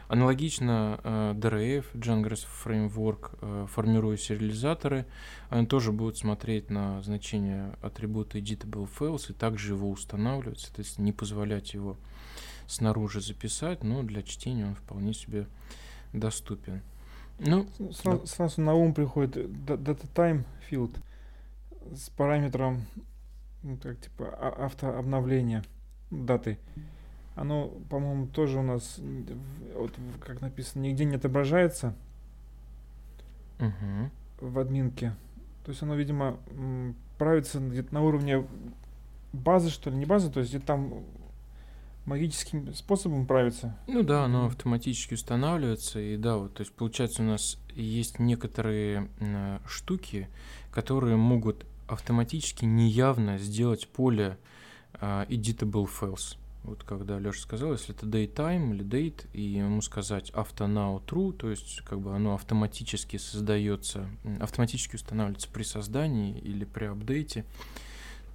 [0.07, 5.07] Аналогично DRF, Django Framework, формируя сериализаторы,
[5.49, 11.11] они тоже будут смотреть на значение атрибута editable files и также его устанавливать, соответственно, не
[11.11, 11.97] позволять его
[12.67, 15.47] снаружи записать, но для чтения он вполне себе
[16.13, 16.81] доступен.
[17.39, 18.25] Ну, сразу, да.
[18.25, 20.97] сразу на ум приходит data time field
[21.93, 22.85] с параметром
[23.61, 25.63] ну, как типа а, автообновления
[26.11, 26.57] даты
[27.35, 28.99] оно, по-моему, тоже у нас,
[29.75, 31.93] вот, как написано, нигде не отображается
[33.59, 34.09] угу.
[34.39, 35.13] в админке.
[35.65, 36.37] То есть оно, видимо,
[37.17, 38.45] правится где-то на уровне
[39.33, 41.03] базы, что ли, не базы, то есть где-то там
[42.05, 43.75] магическим способом правится.
[43.87, 49.09] Ну да, оно автоматически устанавливается, и да, вот, то есть получается у нас есть некоторые
[49.19, 50.29] э, штуки,
[50.71, 54.37] которые могут автоматически неявно сделать поле
[54.93, 56.37] э, editable files.
[56.65, 61.31] Вот когда Леша сказал, если это daytime или date, и ему сказать auto now true,
[61.31, 64.07] то есть как бы оно автоматически создается,
[64.39, 67.45] автоматически устанавливается при создании или при апдейте,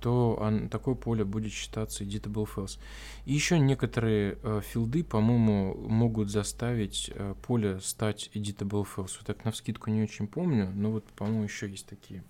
[0.00, 2.78] то он, такое поле будет считаться editable files.
[3.26, 9.16] И еще некоторые э, филды, по-моему, могут заставить э, поле стать editable files.
[9.18, 12.24] Вот так на вскидку не очень помню, но вот, по-моему, еще есть такие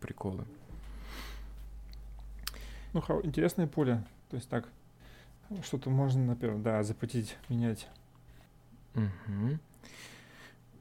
[0.00, 0.44] приколы.
[2.92, 4.04] Ну, интересное поле.
[4.30, 4.68] То есть так,
[5.62, 7.88] что-то можно, например, да, запретить, менять.
[8.94, 9.58] Угу.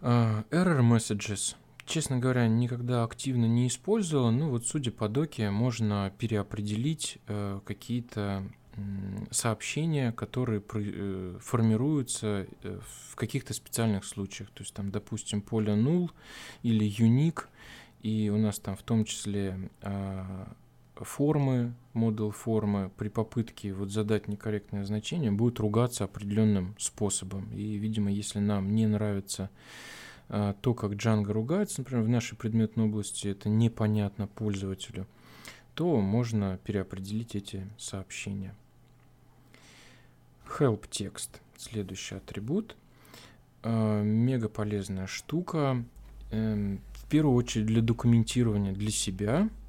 [0.02, 1.56] Uh, error messages.
[1.86, 8.44] Честно говоря, никогда активно не использовал, но вот судя по доке, можно переопределить э, какие-то
[8.76, 8.82] э,
[9.30, 12.80] сообщения, которые э, формируются э,
[13.12, 14.50] в каких-то специальных случаях.
[14.50, 16.10] То есть там, допустим, поле null
[16.64, 17.44] или unique,
[18.02, 20.46] и у нас там в том числе э,
[20.96, 27.52] формы, модуль формы при попытке вот задать некорректное значение будет ругаться определенным способом.
[27.54, 29.52] И, видимо, если нам не нравится
[30.28, 35.08] то, как Django ругается, например, в нашей предметной области это непонятно пользователю,
[35.76, 38.56] то можно переопределить эти сообщения.
[40.60, 42.76] Help текст, следующий атрибут.
[43.62, 45.84] А, мега полезная штука.
[46.32, 49.50] Эм, в первую очередь для документирования для себя–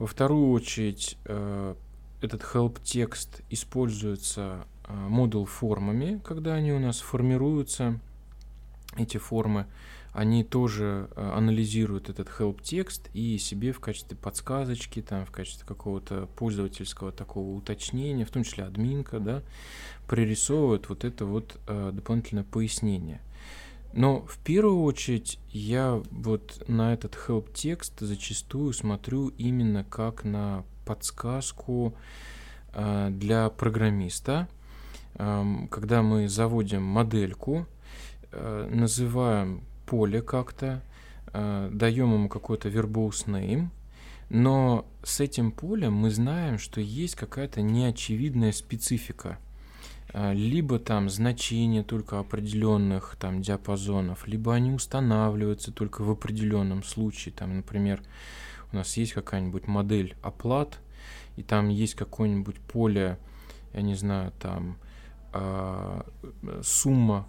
[0.00, 1.74] во вторую очередь, э,
[2.22, 8.00] этот help текст используется э, модуль формами, когда они у нас формируются,
[8.96, 9.66] эти формы.
[10.12, 15.64] они тоже э, анализируют этот help текст и себе в качестве подсказочки, там, в качестве
[15.66, 19.42] какого-то пользовательского такого уточнения, в том числе админка, да,
[20.08, 23.20] прорисовывают вот это вот э, дополнительное пояснение.
[23.92, 30.64] Но в первую очередь я вот на этот help текст зачастую смотрю именно как на
[30.84, 31.94] подсказку
[32.72, 34.48] э, для программиста,
[35.14, 37.66] э, когда мы заводим модельку,
[38.32, 40.82] называем поле как-то,
[41.32, 43.68] э, даем ему какой-то verbose name,
[44.28, 49.38] но с этим полем мы знаем, что есть какая-то неочевидная специфика–
[50.12, 57.32] а, либо там значения только определенных там диапазонов, либо они устанавливаются только в определенном случае.
[57.32, 58.02] Там, например,
[58.72, 60.80] у нас есть какая-нибудь модель оплат,
[61.36, 63.18] и там есть какое-нибудь поле,
[63.72, 64.78] я не знаю, там
[65.32, 66.02] э,
[66.62, 67.28] сумма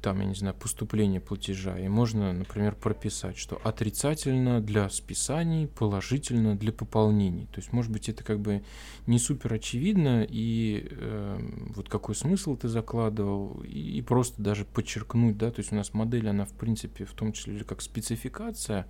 [0.00, 1.78] там, я не знаю, поступления платежа.
[1.78, 7.46] И можно, например, прописать, что отрицательно для списаний, положительно для пополнений.
[7.52, 8.62] То есть, может быть, это как бы
[9.06, 11.38] не супер очевидно, и э,
[11.76, 15.94] вот какой смысл ты закладывал, и, и просто даже подчеркнуть, да, то есть у нас
[15.94, 18.86] модель, она в принципе в том числе как спецификация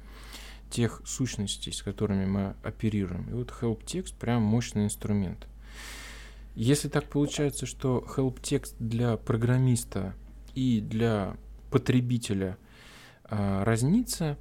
[0.70, 3.28] тех сущностей, с которыми мы оперируем.
[3.30, 5.46] И вот help текст прям мощный инструмент.
[6.54, 10.14] Если так получается, что help текст для программиста
[10.54, 11.36] и для
[11.70, 12.56] потребителя
[13.24, 14.38] а, разнится,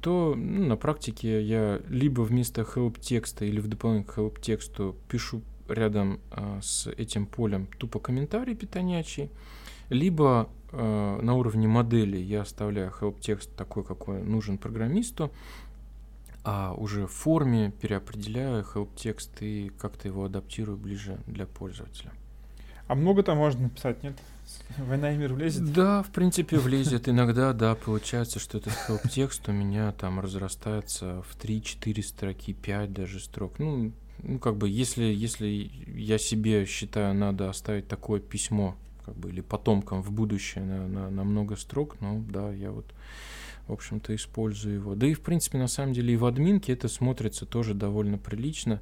[0.00, 4.96] то ну, на практике я либо вместо help текста или в дополнение к help тексту
[5.08, 9.30] пишу рядом а, с этим полем тупо комментарий питонячий,
[9.88, 15.30] либо а, на уровне модели я оставляю help текст такой, какой нужен программисту,
[16.44, 22.12] а уже в форме переопределяю help текст и как-то его адаптирую ближе для пользователя.
[22.90, 24.14] А много там можно написать, нет?
[24.78, 25.72] Война и мир влезет?
[25.72, 27.08] Да, в принципе, влезет.
[27.08, 33.20] Иногда, да, получается, что этот help-текст у меня там разрастается в 3-4 строки, 5 даже
[33.20, 33.60] строк.
[33.60, 33.92] Ну,
[34.24, 38.74] ну, как бы, если, если я себе считаю, надо оставить такое письмо,
[39.04, 42.86] как бы, или потомкам в будущее на, на, на много строк, ну, да, я вот
[43.66, 44.94] в общем-то, использую его.
[44.94, 48.80] Да и, в принципе, на самом деле и в админке это смотрится тоже довольно прилично.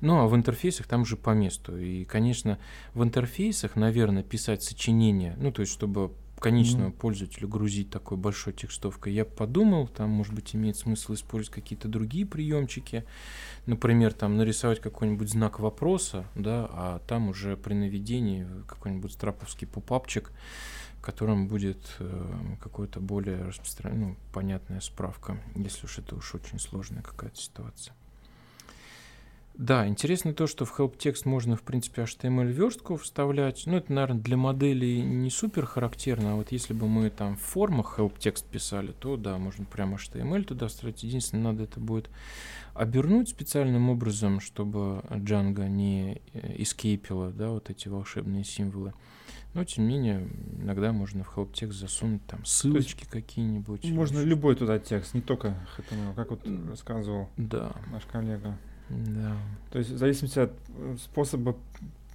[0.00, 1.76] Ну, а в интерфейсах там же по месту.
[1.78, 2.58] И, конечно,
[2.94, 6.98] в интерфейсах, наверное, писать сочинение, ну, то есть, чтобы конечному mm-hmm.
[6.98, 9.12] пользователю грузить такой большой текстовкой.
[9.12, 13.04] Я подумал, там, может быть, имеет смысл использовать какие-то другие приемчики.
[13.66, 20.32] Например, там нарисовать какой-нибудь знак вопроса, да, а там уже при наведении какой-нибудь страповский попапчик
[21.00, 26.58] в котором будет э, какой-то более распространенная, ну, понятная справка, если уж это уж очень
[26.58, 27.94] сложная какая-то ситуация.
[29.54, 33.62] Да, интересно то, что в help текст можно, в принципе, HTML-верстку вставлять.
[33.64, 37.40] Ну, это, наверное, для моделей не супер характерно, а вот если бы мы там в
[37.40, 41.02] формах help текст писали, то да, можно прямо HTML туда вставить.
[41.02, 42.10] Единственное, надо это будет
[42.74, 48.92] обернуть специальным образом, чтобы Django не эскейпила, да, вот эти волшебные символы.
[49.52, 50.28] Но, тем не менее,
[50.60, 53.84] иногда можно в help текст засунуть там ссылочки какие-нибудь.
[53.90, 57.72] Можно любой туда текст, не только HTML, как вот рассказывал да.
[57.90, 58.56] наш коллега.
[58.88, 59.36] Да.
[59.70, 61.56] То есть в зависимости от э, способа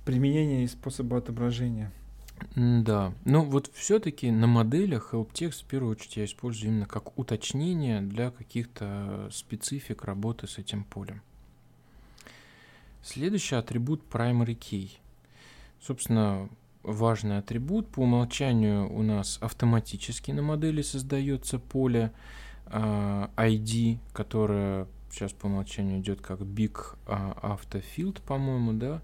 [0.06, 1.92] применения и способа отображения.
[2.56, 7.18] Да, но вот все-таки на моделях help текст в первую очередь я использую именно как
[7.18, 11.22] уточнение для каких-то специфик работы с этим полем.
[13.04, 14.92] Следующий атрибут primary key.
[15.82, 16.50] Собственно,
[16.86, 17.88] важный атрибут.
[17.90, 22.12] По умолчанию у нас автоматически на модели создается поле
[22.68, 26.76] э, ID, которое сейчас по умолчанию идет как big
[27.06, 29.02] uh, autofield, по-моему, да,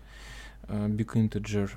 [0.64, 1.72] uh, big integer,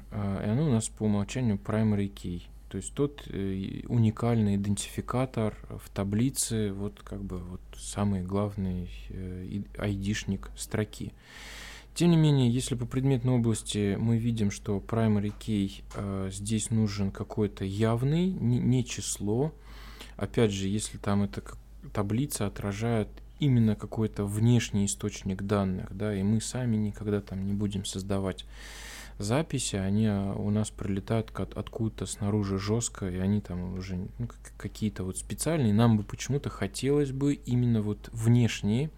[0.45, 2.43] и оно у нас по умолчанию primary key.
[2.75, 9.63] То есть тот э, уникальный идентификатор в таблице, вот как бы вот самый главный э,
[9.79, 11.13] ID-шник строки.
[11.95, 17.13] Тем не менее, если по предметной области мы видим, что primary key э, здесь нужен
[17.13, 19.53] какой-то явный, не, не число,
[20.17, 21.43] опять же, если там эта
[21.93, 27.85] таблица отражает именно какой-то внешний источник данных, да, и мы сами никогда там не будем
[27.85, 28.45] создавать
[29.19, 35.05] записи, они а, у нас прилетают откуда-то снаружи жестко, и они там уже ну, какие-то
[35.05, 35.73] вот специальные.
[35.73, 38.91] Нам бы почему-то хотелось бы именно вот внешние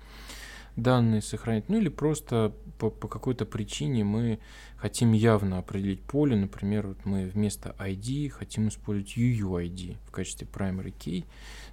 [0.76, 4.38] данные сохранить, ну или просто по, по какой-то причине мы
[4.76, 10.94] хотим явно определить поле, например, вот мы вместо ID хотим использовать UUID в качестве primary
[10.96, 11.24] key.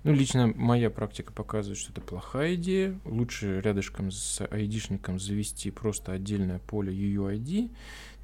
[0.04, 2.98] Ну, лично моя практика показывает, что это плохая идея.
[3.06, 7.72] Лучше рядышком с ID-шником завести просто отдельное поле UUID,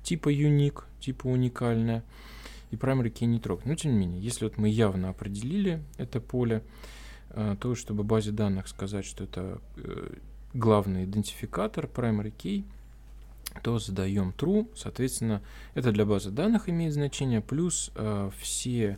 [0.03, 2.03] типа unique, типа уникальное,
[2.71, 3.65] и primary key не трогать.
[3.65, 6.63] Но тем не менее, если вот мы явно определили это поле,
[7.32, 10.15] э, то, чтобы базе данных сказать, что это э,
[10.54, 12.66] главный идентификатор, primary key,
[13.62, 15.41] то задаем true, соответственно,
[15.74, 18.97] это для базы данных имеет значение, плюс э, все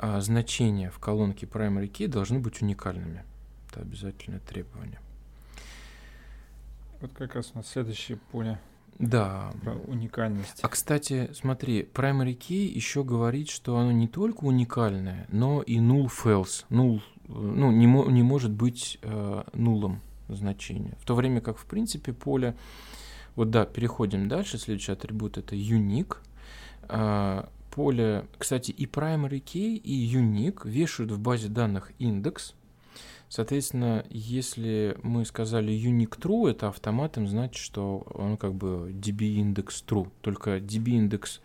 [0.00, 3.24] э, значения в колонке primary key должны быть уникальными.
[3.70, 5.00] Это обязательное требование.
[7.00, 8.58] Вот как раз у нас следующее поле.
[8.98, 9.52] Да.
[9.62, 10.60] Про уникальность.
[10.62, 16.06] А кстати, смотри, primary key еще говорит, что оно не только уникальное, но и null
[16.06, 16.64] false.
[16.70, 20.94] Null, ну, не, не может быть э, нулом значение.
[21.00, 22.56] В то время как, в принципе, поле...
[23.34, 24.58] Вот да, переходим дальше.
[24.58, 26.16] Следующий атрибут это unique.
[26.88, 32.54] А, поле, кстати, и primary key, и unique вешают в базе данных индекс,
[33.28, 39.84] Соответственно, если мы сказали unique true, это автоматом значит, что он как бы db индекс
[39.86, 40.08] true.
[40.20, 41.40] Только db индекс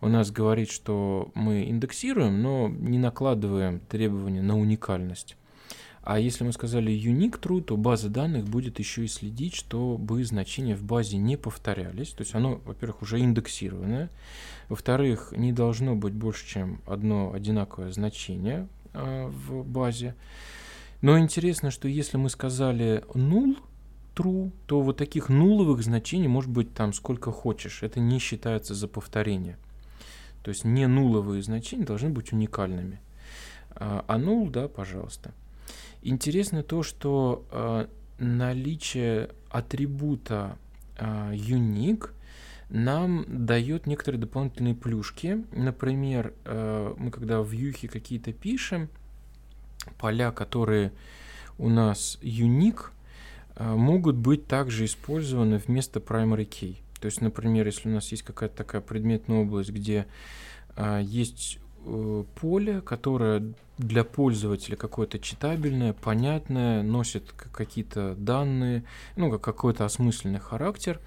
[0.00, 5.36] у нас говорит, что мы индексируем, но не накладываем требования на уникальность.
[6.02, 10.74] А если мы сказали unique true, то база данных будет еще и следить, чтобы значения
[10.74, 12.10] в базе не повторялись.
[12.10, 14.10] То есть оно, во-первых, уже индексированное.
[14.68, 20.14] Во-вторых, не должно быть больше, чем одно одинаковое значение э, в базе.
[21.02, 23.56] Но интересно, что если мы сказали null,
[24.14, 27.82] true, то вот таких нуловых значений может быть там сколько хочешь.
[27.82, 29.58] Это не считается за повторение.
[30.42, 33.00] То есть не нуловые значения должны быть уникальными.
[33.70, 35.34] А, а null, да, пожалуйста.
[36.02, 37.86] Интересно то, что э,
[38.18, 40.56] наличие атрибута
[40.96, 42.10] э, unique
[42.70, 45.44] нам дает некоторые дополнительные плюшки.
[45.52, 48.88] Например, э, мы когда в юхе какие-то пишем,
[49.98, 50.92] поля, которые
[51.58, 52.90] у нас unique,
[53.56, 56.76] э, могут быть также использованы вместо primary key.
[57.00, 60.06] То есть, например, если у нас есть какая-то такая предметная область, где
[60.76, 61.58] э, есть
[62.40, 68.84] поле, которое для пользователя какое-то читабельное, понятное, носит какие-то данные,
[69.16, 71.00] ну, как какой-то осмысленный характер,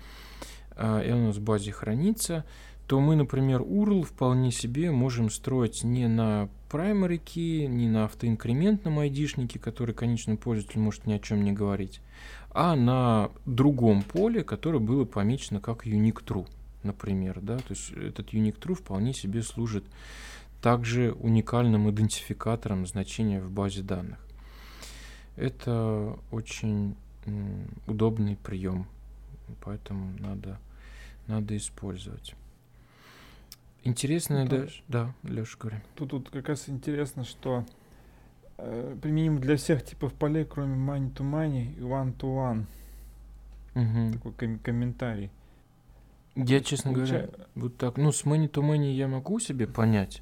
[0.75, 2.45] и оно в базе хранится,
[2.87, 8.99] то мы, например, URL вполне себе можем строить не на primary key, не на автоинкрементном
[8.99, 12.01] айдишнике, который конечный пользователь может ни о чем не говорить,
[12.49, 16.47] а на другом поле, которое было помечено как unique true,
[16.83, 17.39] например.
[17.41, 17.57] Да?
[17.57, 19.85] То есть этот unique true вполне себе служит
[20.63, 24.17] также уникальным идентификатором значения в базе данных.
[25.35, 26.95] Это очень
[27.85, 28.87] удобный прием,
[29.61, 30.57] поэтому надо,
[31.27, 32.33] надо использовать.
[33.83, 35.77] Интересно, да, да, Леша, говори.
[35.95, 37.65] Тут, тут как раз интересно, что
[38.57, 42.65] э, применим для всех типов полей, кроме money to money и one to one.
[43.75, 44.13] Угу.
[44.13, 45.29] Такой ком- комментарий.
[46.35, 47.23] Я, честно Получай...
[47.23, 50.21] говоря, вот так, ну, с money to money я могу себе понять,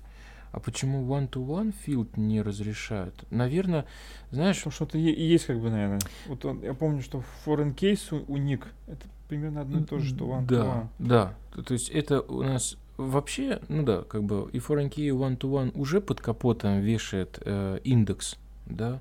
[0.51, 3.15] а почему one to one field не разрешают?
[3.29, 3.85] Наверное,
[4.31, 4.57] знаешь...
[4.57, 5.99] Потому что-то есть, как бы, наверное.
[6.27, 9.97] Вот он, я помню, что foreign case у, у Ник это примерно одно и то
[9.99, 10.87] же, что one да, to one.
[10.99, 11.33] Да,
[11.63, 16.01] то есть это у нас Вообще, ну да, как бы и foreign key one-to-one уже
[16.01, 18.37] под капотом вешает э, индекс,
[18.67, 18.99] да,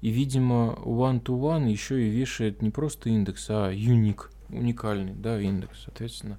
[0.00, 6.38] и, видимо, one-to-one еще и вешает не просто индекс, а уник, уникальный, да, индекс, соответственно,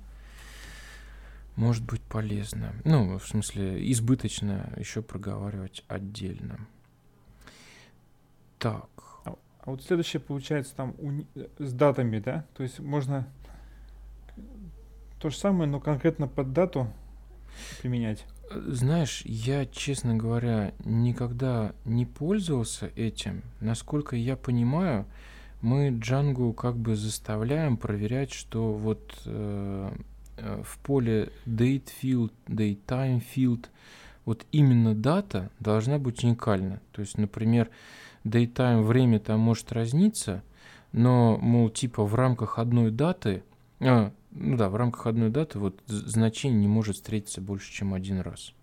[1.56, 2.74] может быть полезно.
[2.84, 6.68] Ну, в смысле, избыточно еще проговаривать отдельно.
[8.60, 8.89] Так.
[9.26, 11.28] А, а вот следующее получается там уни-
[11.60, 12.45] с датами, да?
[12.56, 13.28] То есть можно
[15.20, 16.91] то же самое, но конкретно под дату
[17.82, 18.26] применять.
[18.51, 23.41] Знаешь, я, честно говоря, никогда не пользовался этим.
[23.60, 25.06] Насколько я понимаю,
[25.62, 32.79] мы Django как бы заставляем проверять, что вот э, э в поле date field, date
[32.88, 33.67] time field,
[34.25, 36.81] вот именно дата должна быть уникальна.
[36.91, 37.69] То есть, например,
[38.23, 40.43] date time время там может разниться,
[40.91, 43.43] но, мол, типа в рамках одной даты,
[43.79, 48.21] а, ну да, в рамках одной даты вот значение не может встретиться больше, чем один
[48.21, 48.53] раз.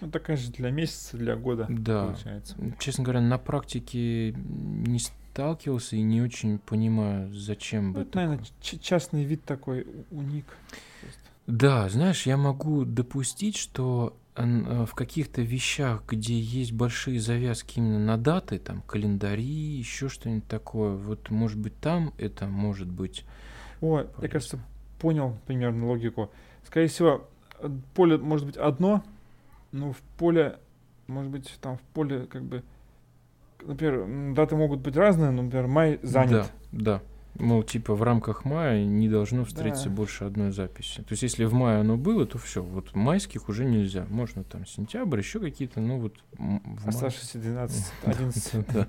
[0.00, 2.06] Ну, такая же для месяца, для года да.
[2.06, 2.56] получается.
[2.78, 5.00] Честно говоря, на практике не
[5.38, 8.00] сталкивался и не очень понимаю, зачем ну, бы.
[8.00, 8.26] Это, такое.
[8.26, 10.46] наверное, частный вид такой уник.
[11.46, 18.00] Да, знаешь, я могу допустить, что э, в каких-то вещах, где есть большие завязки именно
[18.00, 23.24] на даты, там календари, еще что-нибудь такое, вот может быть там это может быть.
[23.80, 24.58] О, я кажется,
[24.98, 26.32] понял примерно логику.
[26.66, 27.28] Скорее всего,
[27.94, 29.04] поле может быть одно,
[29.70, 30.58] но в поле,
[31.06, 32.64] может быть, там в поле как бы,
[33.62, 36.50] например, даты могут быть разные, но, например, май занят.
[36.72, 37.02] Да, да.
[37.42, 39.94] Мол, типа в рамках мая не должно встретиться Да.
[39.94, 41.02] больше одной записи.
[41.02, 42.62] То есть, если в мае оно было, то все.
[42.64, 44.06] Вот майских уже нельзя.
[44.10, 46.88] Можно там сентябрь, еще какие-то, ну вот в.
[46.88, 48.66] Оставшиеся 12, 11.
[48.74, 48.88] Да.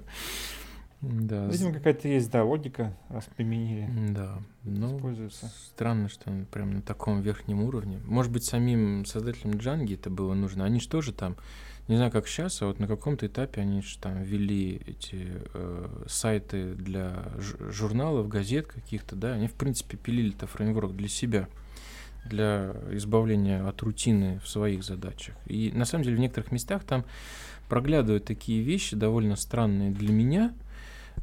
[1.01, 1.49] Да.
[1.49, 3.87] с- Видимо, какая-то есть, да, логика, раз применили.
[4.09, 4.39] Да.
[4.63, 5.49] Ну, Используется.
[5.69, 7.99] странно, что он прям на таком верхнем уровне.
[8.05, 10.65] Может быть, самим создателям Джанги это было нужно.
[10.65, 11.37] Они же тоже там,
[11.89, 16.05] не знаю, как сейчас, а вот на каком-то этапе они же там ввели эти э,
[16.07, 17.25] сайты для
[17.71, 21.49] журналов, газет каких-то, да, они, в принципе, пилили-то фреймворк для себя,
[22.25, 25.35] для избавления от рутины в своих задачах.
[25.47, 27.05] И на самом деле в некоторых местах там
[27.69, 30.53] проглядывают такие вещи, довольно странные для меня,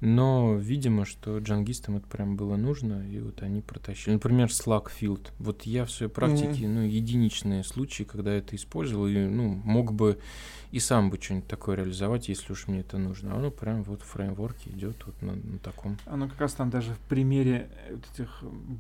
[0.00, 4.14] но, видимо, что джангистам это прям было нужно, и вот они протащили.
[4.14, 5.30] Например, Slack Field.
[5.38, 10.18] Вот я в своей практике, ну, единичные случаи, когда это использовал, и, ну, мог бы
[10.70, 13.32] и сам бы что-нибудь такое реализовать, если уж мне это нужно.
[13.32, 15.96] А оно прям вот в фреймворке идет вот на, на таком.
[16.06, 18.78] Оно как раз там даже в примере э, вот этих м,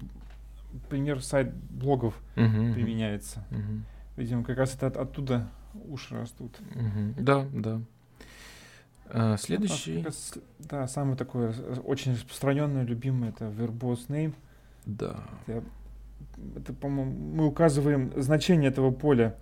[0.90, 3.44] пример сайт блогов Мгм, мгм, применяется.
[3.50, 3.84] мгм,
[4.16, 5.48] Видимо, как раз это от- оттуда
[5.88, 6.58] уши растут.
[6.74, 7.14] мгм.
[7.18, 7.80] Да, да.
[9.10, 10.04] А, Ну, следующий.
[10.58, 11.52] да, самый такой
[11.84, 14.34] очень распространенный, любимый, это verbose name.
[14.84, 15.24] Да.
[15.46, 15.64] Это,
[16.56, 19.36] это, по-моему, мы указываем значение этого поля.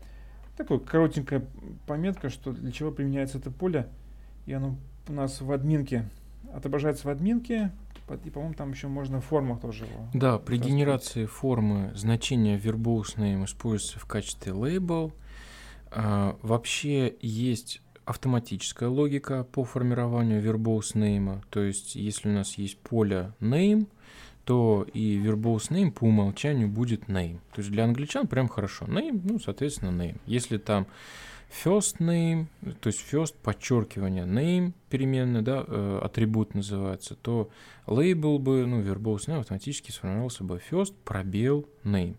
[0.57, 1.45] Такая коротенькая
[1.87, 3.89] пометка, что для чего применяется это поле.
[4.47, 4.77] И оно
[5.09, 6.09] у нас в админке
[6.53, 7.73] отображается в админке.
[8.25, 10.09] И, по-моему, там еще можно в формах тоже его.
[10.13, 15.13] Да, при генерации формы значение verbose name используется в качестве label.
[15.91, 21.43] А, вообще есть автоматическая логика по формированию verbose name.
[21.51, 23.87] То есть, если у нас есть поле name,
[24.45, 27.39] то и verbose name по умолчанию будет name.
[27.53, 28.85] То есть для англичан прям хорошо.
[28.87, 30.21] Name, ну, соответственно, name.
[30.27, 30.87] Если там
[31.65, 32.47] first name,
[32.81, 37.51] то есть first подчеркивание name переменная, да, э, атрибут называется, то
[37.87, 42.17] label бы, ну, verbose name автоматически сформировался бы first пробел name.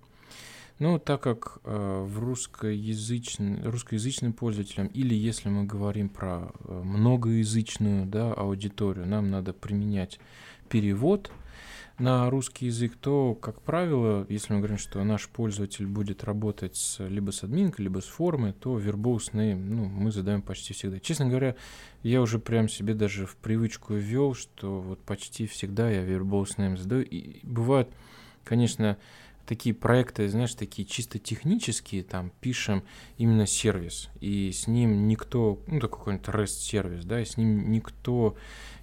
[0.78, 8.06] Ну, так как э, в русскоязычным, русскоязычным пользователям, или если мы говорим про э, многоязычную
[8.06, 10.20] да, аудиторию, нам надо применять
[10.68, 11.32] перевод
[11.98, 17.08] на русский язык, то, как правило, если мы говорим, что наш пользователь будет работать с,
[17.08, 21.00] либо с админкой, либо с формой, то verbose name ну, мы задаем почти всегда.
[21.00, 21.56] Честно говоря,
[22.04, 26.76] я уже прям себе даже в привычку ввел, что вот почти всегда я verbose name
[26.76, 27.04] задаю.
[27.04, 27.88] И бывают,
[28.44, 28.98] конечно,
[29.46, 32.84] такие проекты, знаешь, такие чисто технические, там пишем
[33.18, 38.36] именно сервис, и с ним никто, ну, такой какой-нибудь REST-сервис, да, и с ним никто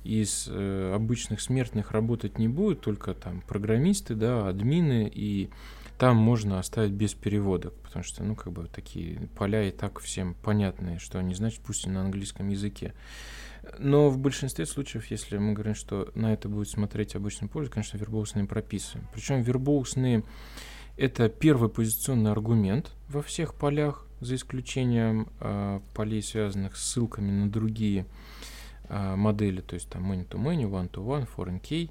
[0.04, 5.50] из э, обычных смертных работать не будет, только там программисты, да, админы, и
[5.98, 10.34] там можно оставить без переводок, потому что, ну, как бы такие поля и так всем
[10.34, 12.94] понятные, что они значат, пусть и на английском языке.
[13.78, 17.96] Но в большинстве случаев, если мы говорим, что на это будет смотреть обычный пользователь, конечно,
[17.96, 19.06] вербоусные прописываем.
[19.12, 20.24] Причем вербоусные
[20.96, 27.50] это первый позиционный аргумент во всех полях, за исключением э, полей, связанных с ссылками на
[27.50, 28.06] другие
[28.88, 31.90] э, модели, то есть там many-to-many, one-to-one, foreign key.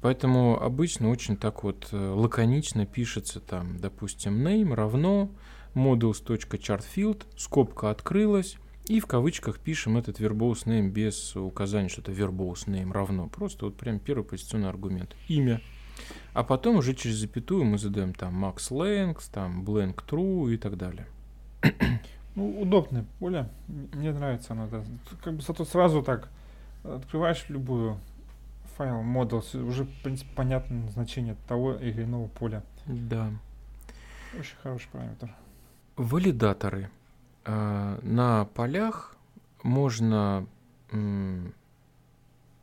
[0.00, 5.30] Поэтому обычно очень так вот э, лаконично пишется там, допустим, name равно
[5.74, 8.56] models.chartfield, скобка открылась,
[8.90, 13.28] и в кавычках пишем этот verbose name без указания, что это verbose name равно.
[13.28, 15.14] Просто вот прям первый позиционный аргумент.
[15.28, 15.60] Имя.
[16.32, 20.76] А потом уже через запятую мы задаем там max length, там blank true и так
[20.76, 21.06] далее.
[22.36, 23.48] Ну, удобное поле.
[23.66, 24.68] Мне нравится оно.
[24.68, 24.84] Да.
[25.22, 26.28] Как бы зато сразу так
[26.84, 27.98] открываешь любую
[28.76, 32.62] файл и уже, в принципе, понятно значение того или иного поля.
[32.86, 33.30] Да.
[34.38, 35.34] Очень хороший параметр.
[35.96, 36.88] Валидаторы.
[37.44, 39.16] А, На полях
[39.62, 40.46] можно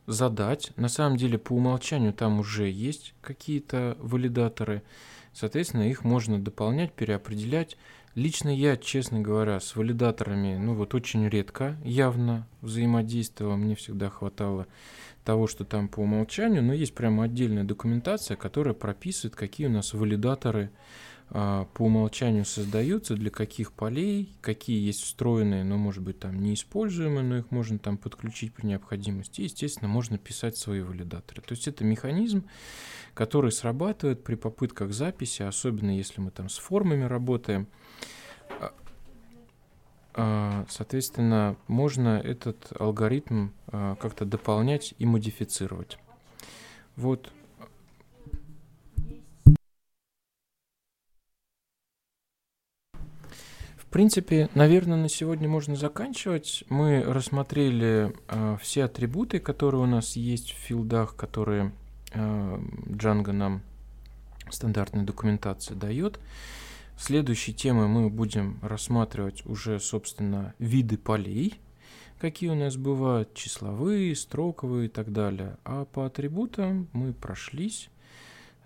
[0.08, 0.72] задать.
[0.78, 4.82] На самом деле, по умолчанию там уже есть какие-то валидаторы.
[5.34, 7.78] Соответственно, их можно дополнять, переопределять.
[8.16, 13.58] Лично я, честно говоря, с валидаторами, ну вот очень редко явно взаимодействовал.
[13.58, 14.66] Мне всегда хватало
[15.24, 19.94] того, что там по умолчанию, но есть прямо отдельная документация, которая прописывает, какие у нас
[19.94, 20.72] валидаторы
[21.30, 27.38] по умолчанию создаются, для каких полей, какие есть встроенные, но, может быть, там неиспользуемые, но
[27.40, 29.42] их можно там подключить при необходимости.
[29.42, 31.42] И, естественно, можно писать свои валидаторы.
[31.42, 32.46] То есть это механизм,
[33.14, 37.68] который срабатывает при попытках записи, особенно если мы там с формами работаем.
[38.62, 38.74] А,
[40.14, 45.98] а, Соответственно, можно этот алгоритм а, как-то дополнять и модифицировать.
[46.96, 47.32] Вот
[53.88, 56.66] В принципе, наверное, на сегодня можно заканчивать.
[56.68, 61.72] Мы рассмотрели э, все атрибуты, которые у нас есть в филдах, которые
[62.12, 63.62] э, Django нам
[64.50, 66.20] стандартная документация дает.
[67.00, 71.58] Следующей темой мы будем рассматривать уже, собственно, виды полей,
[72.20, 75.56] какие у нас бывают, числовые, строковые и так далее.
[75.64, 77.90] А по атрибутам мы прошлись.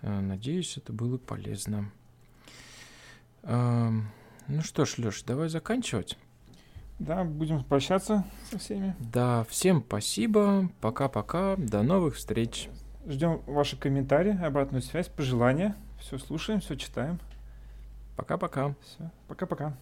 [0.00, 1.92] Э, надеюсь, это было полезно.
[4.48, 6.18] Ну что ж, Леш, давай заканчивать.
[6.98, 8.94] Да, будем прощаться со всеми.
[9.00, 10.68] Да, всем спасибо.
[10.80, 11.56] Пока-пока.
[11.56, 12.68] До новых встреч.
[13.06, 15.74] Ждем ваши комментарии, обратную связь, пожелания.
[16.00, 17.18] Все слушаем, все читаем.
[18.16, 18.74] Пока-пока.
[18.82, 19.10] Все.
[19.26, 19.76] Пока-пока.